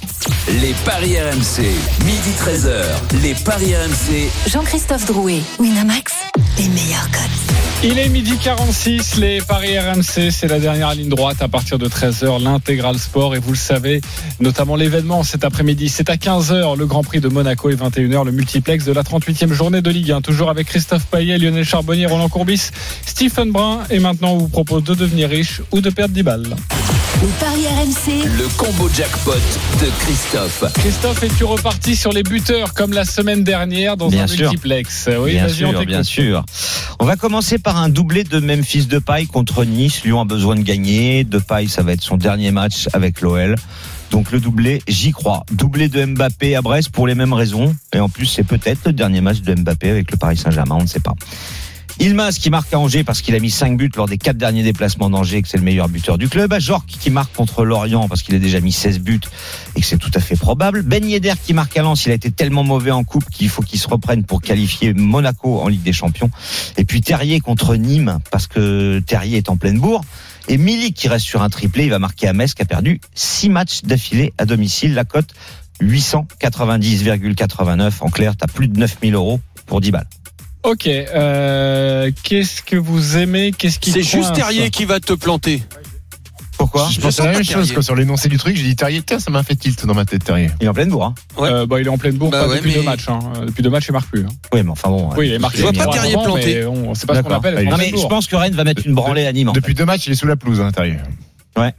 [0.61, 1.62] Les paris RMC,
[2.05, 3.22] midi 13h.
[3.22, 6.14] Les paris RMC, Jean-Christophe Drouet, Winamax,
[6.59, 7.60] les meilleurs cotes.
[7.82, 11.88] Il est midi 46, les paris RMC, c'est la dernière ligne droite à partir de
[11.88, 14.02] 13h, l'intégral sport et vous le savez,
[14.38, 18.32] notamment l'événement cet après-midi, c'est à 15h le Grand Prix de Monaco et 21h le
[18.32, 22.28] multiplex de la 38e journée de Ligue 1, toujours avec Christophe Payet, Lionel Charbonnier, Roland
[22.28, 22.68] Courbis,
[23.06, 26.56] Stephen Brun et maintenant on vous propose de devenir riche ou de perdre 10 balles.
[27.22, 28.24] Les paris RMC.
[28.38, 30.64] Le combo jackpot de Christophe.
[30.75, 34.48] Christophe, es-tu reparti sur les buteurs comme la semaine dernière dans Bien un sûr.
[34.50, 35.87] multiplex Oui, bien vas-y, on sûr, t'écoute.
[35.88, 36.44] bien sûr.
[36.98, 40.02] On va commencer par un doublé de Memphis Depay contre Nice.
[40.02, 41.25] Lyon a besoin de gagner.
[41.25, 43.54] Depay, ça va être son dernier match avec l'OL.
[44.10, 45.44] Donc le doublé, j'y crois.
[45.52, 47.75] Doublé de Mbappé à Brest pour les mêmes raisons.
[47.92, 50.83] Et en plus, c'est peut-être le dernier match de Mbappé avec le Paris Saint-Germain, on
[50.83, 51.14] ne sait pas.
[52.01, 54.63] Ilmaz qui marque à Angers parce qu'il a mis 5 buts lors des 4 derniers
[54.63, 56.51] déplacements d'Angers et que c'est le meilleur buteur du club.
[56.51, 59.21] Ajorc qui marque contre Lorient parce qu'il a déjà mis 16 buts
[59.77, 60.81] et que c'est tout à fait probable.
[60.81, 63.61] Ben Yedder qui marque à Lens, il a été tellement mauvais en coupe qu'il faut
[63.61, 66.31] qu'il se reprenne pour qualifier Monaco en Ligue des Champions.
[66.79, 70.01] Et puis Terrier contre Nîmes parce que Terrier est en pleine bourre.
[70.48, 73.03] Et Milik qui reste sur un triplé, il va marquer à Metz qui a perdu
[73.15, 74.94] 6 matchs d'affilée à domicile.
[74.94, 75.35] La cote
[75.83, 77.92] 890,89.
[78.01, 80.07] En clair, t'as plus de 9000 euros pour 10 balles.
[80.63, 85.63] Ok, euh, qu'est-ce que vous aimez Qu'est-ce qui C'est juste Terrier qui va te planter.
[86.58, 87.52] Pourquoi Je à la même Terrier.
[87.54, 88.54] chose quoi, sur l'énoncé du truc.
[88.54, 90.50] J'ai dit Terrier, tiens, ça m'a fait tilt dans ma tête, Terrier.
[90.61, 91.04] Il est en pleine bourre.
[91.06, 91.15] Hein.
[91.38, 91.48] Ouais.
[91.50, 93.08] Euh, bah, il est en pleine bourre Bah pas ouais, depuis mais- deux matchs.
[93.08, 93.19] Hein.
[93.37, 94.21] Euh, Depuis deux matchs, il marque plus.
[94.27, 94.29] hein.
[94.52, 95.08] Oui, mais enfin bon.
[95.17, 95.56] Oui, il est marqué.
[95.56, 96.54] Je vois pas marque Terrier avant, planté.
[96.56, 97.38] mais on- C'est pas ce qu'on D'accord.
[97.38, 97.54] appelle.
[97.54, 98.08] être en Non, pleine mais je bourre.
[98.11, 99.48] pense que Rennes va mettre une branlée à Nîmes.
[99.48, 100.98] en Depuis deux matchs, il est sous la pelouse, hein, Terrier.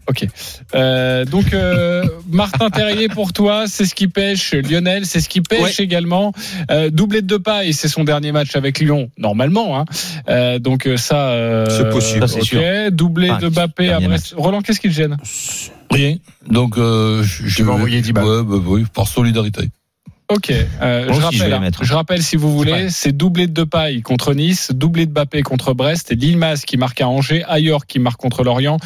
[0.07, 0.27] Ok.
[0.75, 4.53] Euh, donc euh, Martin Terrier pour toi, c'est ce qui pêche.
[4.53, 6.33] Lionel, c'est ce qui pêche également.
[6.69, 9.79] Euh, doublé de deux pas et c'est son dernier match avec Lyon normalement.
[9.79, 9.85] Hein.
[10.29, 12.21] Euh, donc ça, euh, C'est possible.
[12.21, 12.45] Ça, c'est ok.
[12.45, 12.61] sûr.
[12.91, 14.33] Doublé Enfin, de Bappé à Brest.
[14.37, 15.17] Roland, qu'est-ce qui te gêne?
[15.91, 16.15] Rien.
[16.49, 18.23] Donc, euh, je, je vas envoyer 10 balles.
[18.25, 19.69] Ouais, bah, oui, par solidarité.
[20.31, 20.49] Ok.
[20.49, 24.71] Euh, je, je hein, je rappelle si vous voulez, c'est doublé de Depay contre Nice,
[24.73, 28.43] doublé de Bappé contre Brest, et Lilmaz qui marque à Angers, Ayor qui marque contre
[28.43, 28.77] Lorient,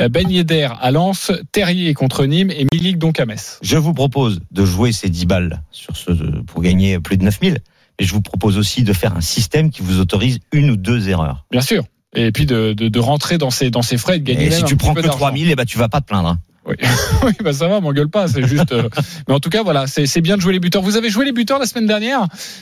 [0.00, 3.58] euh, Ben Yedder à Lens, Terrier contre Nîmes et Milik donc à Metz.
[3.62, 7.58] Je vous propose de jouer ces 10 balles sur ce, pour gagner plus de 9000.
[7.98, 11.08] Et je vous propose aussi de faire un système qui vous autorise une ou deux
[11.08, 11.44] erreurs.
[11.50, 11.84] Bien sûr.
[12.14, 14.50] Et puis de, de, de rentrer dans ses, dans ses frais et de gagner Et
[14.50, 15.18] si tu prends que d'argent.
[15.18, 16.36] 3000, eh ben, tu vas pas te plaindre.
[16.64, 16.74] Oui,
[17.24, 18.70] oui bah ça va, m'engueule pas, c'est juste.
[18.70, 18.88] euh,
[19.26, 20.82] Mais en tout cas, voilà, c'est c'est bien de jouer les buteurs.
[20.82, 22.20] Vous avez joué les buteurs la semaine dernière?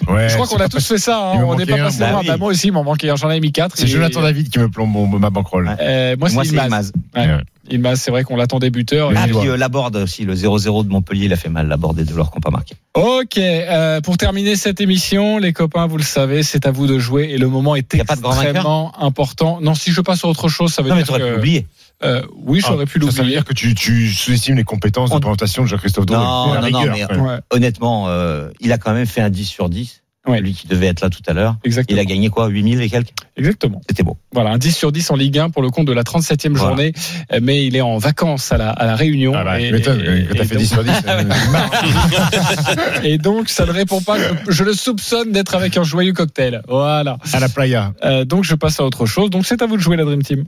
[0.08, 1.18] Ouais, Je crois qu'on a tous fait ça.
[1.34, 1.44] hein.
[1.44, 2.22] On n'est pas passé bah loin.
[2.26, 3.16] Bah, moi aussi, il m'en manquait un.
[3.16, 3.76] J'en avais mis quatre.
[3.76, 5.76] C'est Et- Jonathan David qui me plombe mon- ma banquerolle.
[5.80, 6.64] Euh, moi, c'est Ilmaz.
[6.64, 6.92] Ilmaz.
[7.14, 7.26] Ouais.
[7.26, 7.42] Ouais.
[7.72, 9.12] Ilmaz, c'est vrai qu'on l'attendait buteur.
[9.14, 11.68] Ah, Et- puis euh, Laborde aussi, le 0-0 de Montpellier, il a fait mal.
[11.68, 12.74] Laborde et Delors qui n'ont pas marqué.
[12.94, 16.98] Ok, euh, pour terminer cette émission, les copains, vous le savez, c'est à vous de
[16.98, 19.58] jouer et le moment est de extrêmement important.
[19.60, 21.66] Non, si je passe sur autre chose, ça veut Non, mais dire pu que l'oublier.
[22.02, 23.36] Euh, oui, j'aurais Ah, pu ça, Ça veut l'oublier.
[23.36, 26.18] dire que tu, tu sous-estimes les compétences de On- présentation de Jean-Christophe Doré.
[26.24, 27.04] Non, non, non, mais-.
[27.20, 30.02] Ouais, Honnêtement, euh, il a quand même fait un 10 sur 10.
[30.30, 30.40] Ouais.
[30.40, 31.56] Lui qui devait être là tout à l'heure.
[31.88, 33.10] Il a gagné quoi 8000 et quelques?
[33.36, 33.80] Exactement.
[33.88, 34.16] C'était beau.
[34.32, 36.68] Voilà, un 10 sur 10 en Ligue 1 pour le compte de la 37e Voilà.
[36.68, 36.92] journée,
[37.32, 39.32] euh, mais il est en vacances à la, à la Réunion.
[39.34, 40.90] Ah bah, et, tu m'étonnes, et- quand t'as et fait donc, 10 sur 10.
[43.04, 44.16] et donc, ça ne répond pas.
[44.48, 46.62] Je, le soupçonne d'être avec un joyeux cocktail.
[46.68, 47.16] Voilà.
[47.32, 47.92] à la playa.
[48.04, 49.30] Euh, donc, je passe à autre chose.
[49.30, 50.44] Donc, c'est à vous de jouer la Dream Team.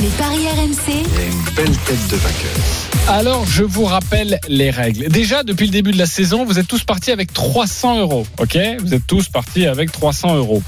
[0.00, 0.92] Les paris RMC.
[0.92, 2.93] Une belle tête de vainqueur.
[3.06, 5.08] Alors, je vous rappelle les règles.
[5.08, 8.26] Déjà, depuis le début de la saison, vous êtes tous partis avec 300 euros.
[8.40, 8.58] Ok?
[8.80, 10.62] Vous êtes tous partis avec 300 euros.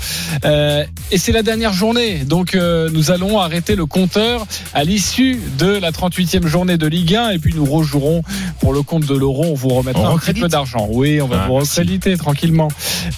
[0.45, 2.19] Euh, et c'est la dernière journée.
[2.25, 7.15] Donc, euh, nous allons arrêter le compteur à l'issue de la 38e journée de Ligue
[7.15, 7.31] 1.
[7.31, 8.23] Et puis, nous rejouerons
[8.61, 9.47] pour le compte de l'euro.
[9.47, 10.87] On vous remettra On un petit peu d'argent.
[10.91, 12.69] Oui, on va Ah, vous recréditer tranquillement.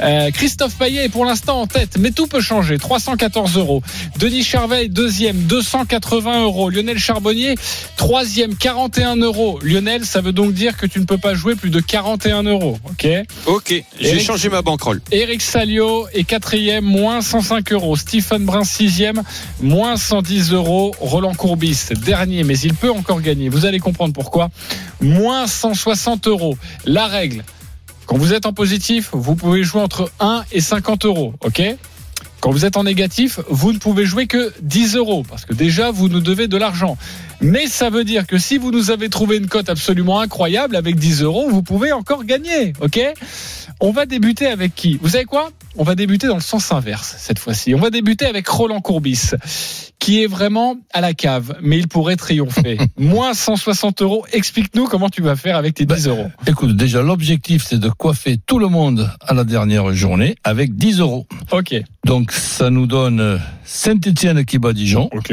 [0.01, 2.79] Euh, Christophe Payet est pour l'instant en tête, mais tout peut changer.
[2.79, 3.83] 314 euros.
[4.21, 6.71] Denis Charveil, deuxième, 280 euros.
[6.71, 7.57] Lionel Charbonnier,
[7.97, 9.59] troisième, 41 euros.
[9.63, 12.79] Lionel, ça veut donc dire que tu ne peux pas jouer plus de 41 euros.
[12.85, 13.07] Ok
[13.47, 15.01] Ok, j'ai changé ma banquerolle.
[15.11, 17.97] Eric Salio est quatrième, moins 105 euros.
[17.97, 19.23] Stephen Brun, sixième,
[19.61, 20.95] moins 110 euros.
[21.01, 23.49] Roland Courbis, dernier, mais il peut encore gagner.
[23.49, 24.51] Vous allez comprendre pourquoi.
[25.01, 26.57] Moins 160 euros.
[26.85, 27.45] La règle,
[28.07, 31.35] quand vous êtes en positif, vous pouvez jouer entre 1 et 50 euros.
[31.45, 31.63] OK
[32.41, 35.91] quand vous êtes en négatif, vous ne pouvez jouer que 10 euros, parce que déjà,
[35.91, 36.97] vous nous devez de l'argent.
[37.41, 40.97] Mais ça veut dire que si vous nous avez trouvé une cote absolument incroyable, avec
[40.97, 43.01] 10 euros, vous pouvez encore gagner, ok?
[43.81, 44.99] On va débuter avec qui?
[45.01, 45.51] Vous savez quoi?
[45.81, 47.73] On va débuter dans le sens inverse, cette fois-ci.
[47.73, 49.31] On va débuter avec Roland Courbis,
[50.01, 52.79] qui est vraiment à la cave, mais il pourrait triompher.
[52.99, 56.27] Moins 160 euros, explique-nous comment tu vas faire avec tes 10 euros.
[56.49, 60.99] Écoute, déjà, l'objectif, c'est de coiffer tout le monde à la dernière journée avec 10
[60.99, 61.29] euros.
[61.53, 61.77] Ok.
[62.05, 65.33] Donc, ça nous donne Saint-Etienne qui bat Dijon, Ok.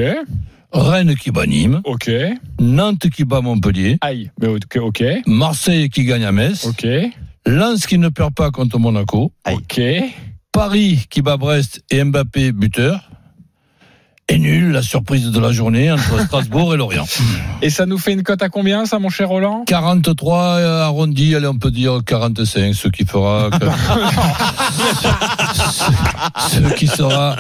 [0.72, 2.12] Rennes qui bat Nîmes, Ok.
[2.60, 4.30] Nantes qui bat Montpellier, Aïe.
[4.40, 4.78] Mais ok.
[4.80, 5.04] Ok.
[5.26, 6.86] Marseille qui gagne à Metz, Ok.
[7.48, 9.82] Lens qui ne perd pas contre Monaco, Ok.
[10.60, 13.10] Paris qui bat Brest et Mbappé buteur.
[14.30, 17.06] Et nul, la surprise de la journée entre Strasbourg et Lorient.
[17.62, 19.66] Et ça nous fait une cote à combien, ça, mon cher Roland?
[19.68, 23.50] 43 euh, arrondi, allez, on peut dire 45, ce qui fera.
[23.60, 23.66] que-
[26.40, 27.36] ce, ce qui sera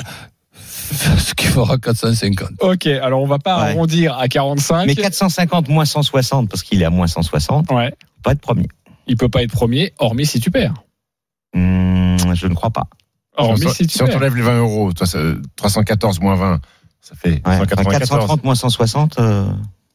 [1.18, 2.50] ce qui fera 450.
[2.60, 3.72] Ok, alors on va pas Ouais.
[3.72, 4.86] arrondir à 45.
[4.88, 7.94] Mais 450 moins 160, parce qu'il est à moins 160, Ouais.
[8.24, 8.68] pas être premier.
[9.08, 10.74] Il peut pas être premier, hormis si tu perds.
[11.56, 12.84] Hmm, je ne crois pas.
[13.38, 14.16] Hormis si, si tu si on perds.
[14.16, 15.20] t'enlève les 20 euros, toi, ça-
[15.56, 16.60] 314 moins 20,
[17.02, 17.58] ça fait Ouais.
[17.58, 18.00] 194.
[18.00, 19.20] 430 moins 160.
[19.20, 19.46] euh,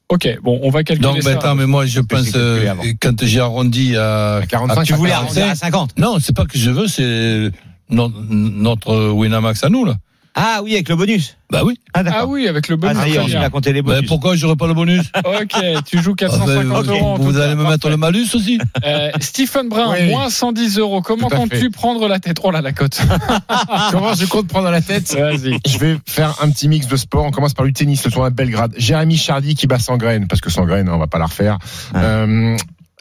[0.08, 1.30] Ok, bon, on va calculer ça.
[1.30, 5.12] ben, attends, mais moi, je pense, euh, quand j'ai arrondi à, À 45, tu voulais
[5.12, 7.50] à arrondir à 50 Non, c'est pas que je veux, c'est
[7.90, 9.94] no- notre Winamax à nous, là.
[10.34, 11.36] Ah oui, avec le bonus.
[11.50, 11.78] Bah oui.
[11.92, 12.96] Ah Ah oui, avec le Ah, bonus.
[12.98, 13.40] ça y est, très on bien.
[13.42, 14.08] a compté les Ben, bonus.
[14.08, 17.06] pourquoi j'aurais pas le bonus Ok, tu joues Ah, 450 ben, euros.
[17.08, 17.62] en Vous tout allez cas.
[17.62, 20.08] me mettre le malus aussi Euh, Stephen Brun, Oui.
[20.10, 21.02] moins 110 euros.
[21.02, 22.38] Comment à comptes-tu prendre la tête?
[22.44, 23.00] Oh là, la cote.
[23.90, 25.12] Comment je compte prendre la tête?
[25.14, 25.58] Vas-y.
[25.66, 27.24] Je vais faire un petit mix de sport.
[27.24, 28.72] On commence par du tennis, le tournoi de Belgrade.
[28.76, 31.58] Jérémy Chardy qui bat Sangraine, parce que Sangraine, on va pas la refaire.
[31.96, 32.56] Euh,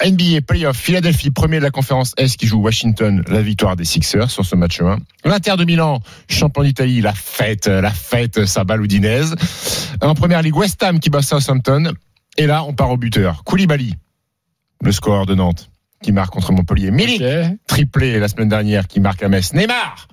[0.05, 4.31] NBA Playoff, Philadelphie, premier de la conférence S qui joue Washington, la victoire des Sixers
[4.31, 4.97] sur ce match 1.
[5.25, 9.35] L'Inter de Milan, champion d'Italie, la fête, la fête, sa balle houdinaise.
[10.01, 11.93] En première ligue, West Ham qui bat Southampton.
[12.37, 13.43] Et là, on part au buteur.
[13.43, 13.95] Koulibaly,
[14.81, 15.69] le score de Nantes,
[16.01, 16.91] qui marque contre Montpellier.
[16.91, 17.21] Milik,
[17.67, 19.53] triplé la semaine dernière qui marque à Metz.
[19.53, 20.07] Neymar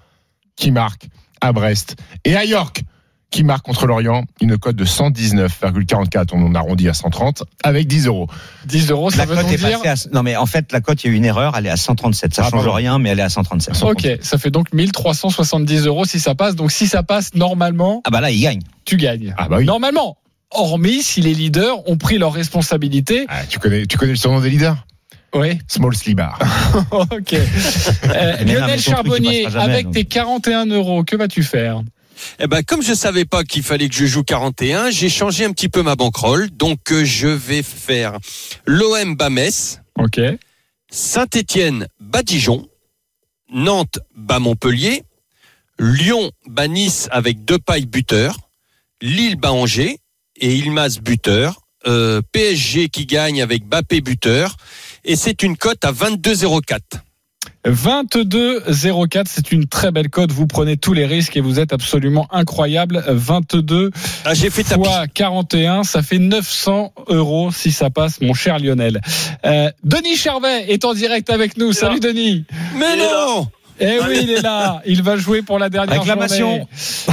[0.56, 1.06] qui marque
[1.40, 1.96] à Brest.
[2.24, 2.82] Et à York
[3.30, 6.28] qui marque contre l'Orient une cote de 119,44.
[6.32, 8.28] On en arrondit à 130 avec 10 euros.
[8.66, 9.80] 10 euros, ça La veut cote est dire.
[9.82, 10.14] passée à...
[10.14, 11.76] Non mais en fait, la cote, il y a eu une erreur, elle est à
[11.76, 12.34] 137.
[12.34, 12.72] Ça Ah, change pardon.
[12.72, 13.82] rien, mais elle est à 137.
[13.82, 16.54] Ok, ça fait donc 1370 euros si ça passe.
[16.56, 18.60] Donc si ça passe, normalement, Ah bah là, il gagne.
[18.84, 19.34] tu gagnes.
[19.36, 19.64] Ah bah oui.
[19.64, 20.16] Normalement.
[20.52, 23.26] Hormis si les leaders ont pris leurs responsabilités.
[23.28, 24.76] Ah, tu, connais, tu connais le surnom des leaders?
[25.34, 25.58] Oui.
[25.68, 26.38] Small Slibar.
[26.92, 27.34] ok.
[27.34, 29.94] Euh, Lionel Charbonnier, avec donc.
[29.94, 31.82] tes 41 euros, que vas-tu faire?
[32.38, 35.52] Eh ben, comme je savais pas qu'il fallait que je joue 41, j'ai changé un
[35.52, 36.50] petit peu ma banquerolle.
[36.50, 38.18] Donc, euh, je vais faire
[38.66, 40.20] l'OM Bamès, Ok.
[40.90, 42.68] Saint-Étienne bas Dijon,
[43.50, 45.02] Nantes bas Montpellier,
[45.78, 48.36] Lyon bas Nice avec deux pailles buteur,
[49.02, 49.98] Lille bas Angers
[50.36, 54.56] et Ilmas buteur, euh, PSG qui gagne avec Bappé buteur.
[55.04, 56.80] Et c'est une cote à 22,04.
[57.66, 60.30] 22,04, c'est une très belle cote.
[60.32, 63.02] Vous prenez tous les risques et vous êtes absolument incroyable.
[63.08, 63.90] 22
[64.24, 64.84] Ah, j'ai fait tapis.
[64.84, 69.00] fois 41, ça fait 900 euros si ça passe, mon cher Lionel.
[69.44, 71.72] Euh, Denis Charvet est en direct avec nous.
[71.72, 72.44] Salut Denis.
[72.78, 73.48] Mais non
[73.80, 74.80] Eh oui, il est là.
[74.86, 76.50] Il va jouer pour la dernière Acclamation.
[76.50, 76.66] journée.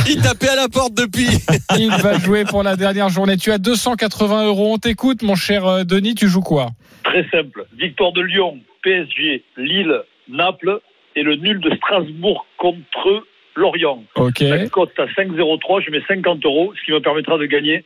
[0.09, 1.27] Il tapait à la porte depuis.
[1.77, 3.37] Il va jouer pour la dernière journée.
[3.37, 4.73] Tu as 280 euros.
[4.73, 6.15] On t'écoute, mon cher euh, Denis.
[6.15, 6.69] Tu joues quoi?
[7.03, 7.65] Très simple.
[7.77, 9.93] Victoire de Lyon, PSG, Lille,
[10.27, 10.79] Naples
[11.15, 14.03] et le nul de Strasbourg contre Lorient.
[14.15, 14.39] Ok.
[14.39, 17.85] La cote à 5,03, je mets 50 euros, ce qui me permettra de gagner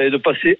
[0.00, 0.56] et de passer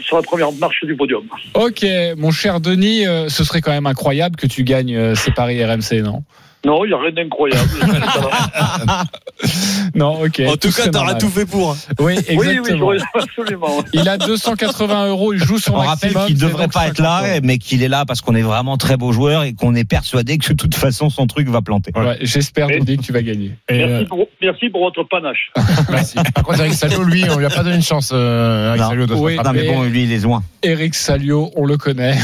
[0.00, 1.26] sur la première marche du podium.
[1.54, 5.30] Ok, mon cher Denis, euh, ce serait quand même incroyable que tu gagnes euh, ces
[5.30, 6.24] paris RMC, non?
[6.64, 7.70] Non, il n'y a rien d'incroyable.
[9.94, 10.42] Non, ok.
[10.48, 11.76] En tout cas, t'auras tout fait pour.
[11.98, 13.84] Oui, oui, oui, j'aurais absolument.
[13.92, 16.98] il a 280 euros, il joue son On rappelle qu'il c'est devrait pas être 50
[16.98, 17.40] là, euros.
[17.42, 20.38] mais qu'il est là parce qu'on est vraiment très beau joueur et qu'on est persuadé
[20.38, 21.92] que de toute façon son truc va planter.
[21.94, 23.52] Ouais, J'espère, Denis, que tu vas gagner.
[23.70, 25.52] Merci euh, pour, merci pour votre panache.
[25.90, 26.14] merci.
[26.34, 28.10] Par contre, Eric Salio, lui, on lui a pas donné une chance.
[28.12, 28.88] Euh, Eric Non.
[28.88, 29.36] Salio se Oui.
[29.44, 30.42] Non mais bon, lui il est loin.
[30.62, 32.16] Eric Salio, on le connaît.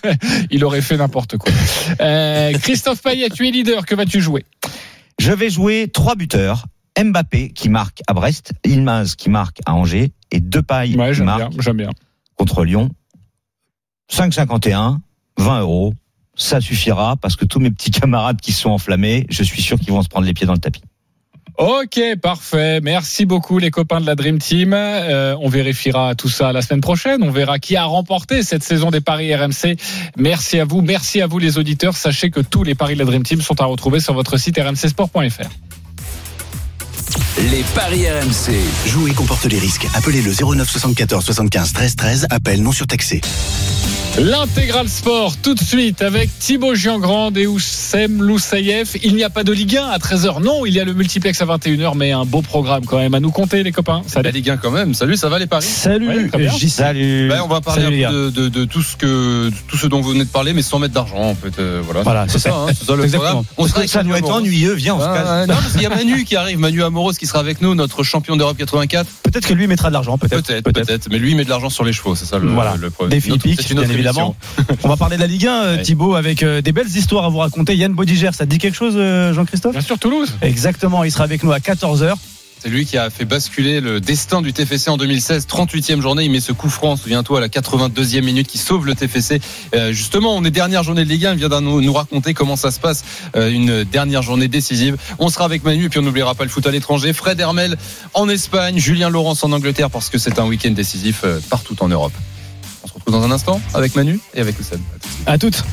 [0.50, 1.52] il aurait fait n'importe quoi.
[2.00, 4.44] Euh, Christophe Payet, tu es leader, que vas-tu jouer?
[5.18, 6.64] Je vais jouer trois buteurs.
[7.02, 11.24] Mbappé qui marque à Brest, Ilmaz qui marque à Angers et Depay Ouais, qui bien,
[11.24, 11.90] marque bien.
[12.36, 12.88] contre Lyon.
[14.12, 14.98] 5,51,
[15.38, 15.94] 20 euros.
[16.36, 19.92] Ça suffira parce que tous mes petits camarades qui sont enflammés, je suis sûr qu'ils
[19.92, 20.82] vont se prendre les pieds dans le tapis.
[21.56, 22.80] Ok, parfait.
[22.80, 24.72] Merci beaucoup les copains de la Dream Team.
[24.74, 27.22] Euh, on vérifiera tout ça la semaine prochaine.
[27.22, 29.76] On verra qui a remporté cette saison des paris RMC.
[30.16, 31.96] Merci à vous, merci à vous les auditeurs.
[31.96, 34.58] Sachez que tous les paris de la Dream Team sont à retrouver sur votre site
[34.58, 35.48] rmcsport.fr.
[37.38, 38.54] Les paris RMC.
[38.86, 39.86] Jouer comporte les risques.
[39.94, 42.26] Appelez le 09 74 75 13 13.
[42.30, 43.20] Appel non surtaxé.
[44.16, 48.96] L'intégral sport tout de suite avec Thibaut Giangrande et Oussem Loussaïef.
[49.02, 50.40] Il n'y a pas de Ligue 1 à 13h.
[50.40, 53.18] Non, il y a le multiplex à 21h, mais un beau programme quand même à
[53.20, 54.02] nous compter les copains.
[54.06, 54.26] Salut.
[54.26, 54.94] La Ligue 1 quand même.
[54.94, 55.64] Salut, ça va les paris?
[55.66, 57.28] Salut, Ouais, Salut.
[57.28, 59.88] Ouais, on va parler Salut, un peu de, de- de tout ce que tout ce
[59.88, 61.58] dont vous venez de parler, mais sans mettre d'argent en fait.
[61.58, 62.54] euh, voilà, Voilà, c'est c'est ça.
[62.54, 63.42] hein, c'est ça le programme.
[63.56, 65.28] On sera ça doit être ennuyeux, viens, on se Ah, casse.
[65.28, 67.74] ouais, non, parce qu'il y a Manu qui arrive, Manu Amoros qui sera avec nous,
[67.74, 69.10] notre champion d'Europe 84.
[69.24, 70.40] Peut-être que lui mettra de l'argent, peut-être.
[70.46, 72.76] Peut-être, peut-être, mais lui il met de l'argent sur les chevaux, c'est ça le, Voilà.
[72.80, 73.18] le problème.
[73.74, 74.36] Une autre- bien évidemment.
[74.82, 75.82] On va parler de la Ligue 1, euh, Ouais.
[75.82, 77.76] Thibaut, avec euh, des belles histoires à vous raconter.
[77.76, 79.72] Yann Bodiger, ça te dit quelque chose, euh, Jean-Christophe?
[79.72, 80.32] Bien sûr, Toulouse.
[80.42, 82.14] Exactement, il sera avec nous à 14h.
[82.62, 85.46] C'est lui qui a fait basculer le destin du TFC en 2016.
[85.46, 88.94] 38e journée, il met ce coup franc, souviens-toi, à la 82e minute qui sauve le
[88.94, 89.38] TFC.
[89.74, 92.32] Euh, justement, on est dernière journée de Ligue 1, il vient de nous, nous raconter
[92.32, 93.04] comment ça se passe,
[93.36, 94.96] euh, une dernière journée décisive.
[95.18, 97.12] On sera avec Manu et puis on n'oubliera pas le foot à l'étranger.
[97.12, 97.76] Fred Hermel
[98.14, 101.88] en Espagne, Julien Laurence en Angleterre parce que c'est un week-end décisif euh, partout en
[101.88, 102.14] Europe.
[102.84, 104.80] On se retrouve dans un instant avec Manu et avec Oussem.
[105.26, 105.64] À toutes.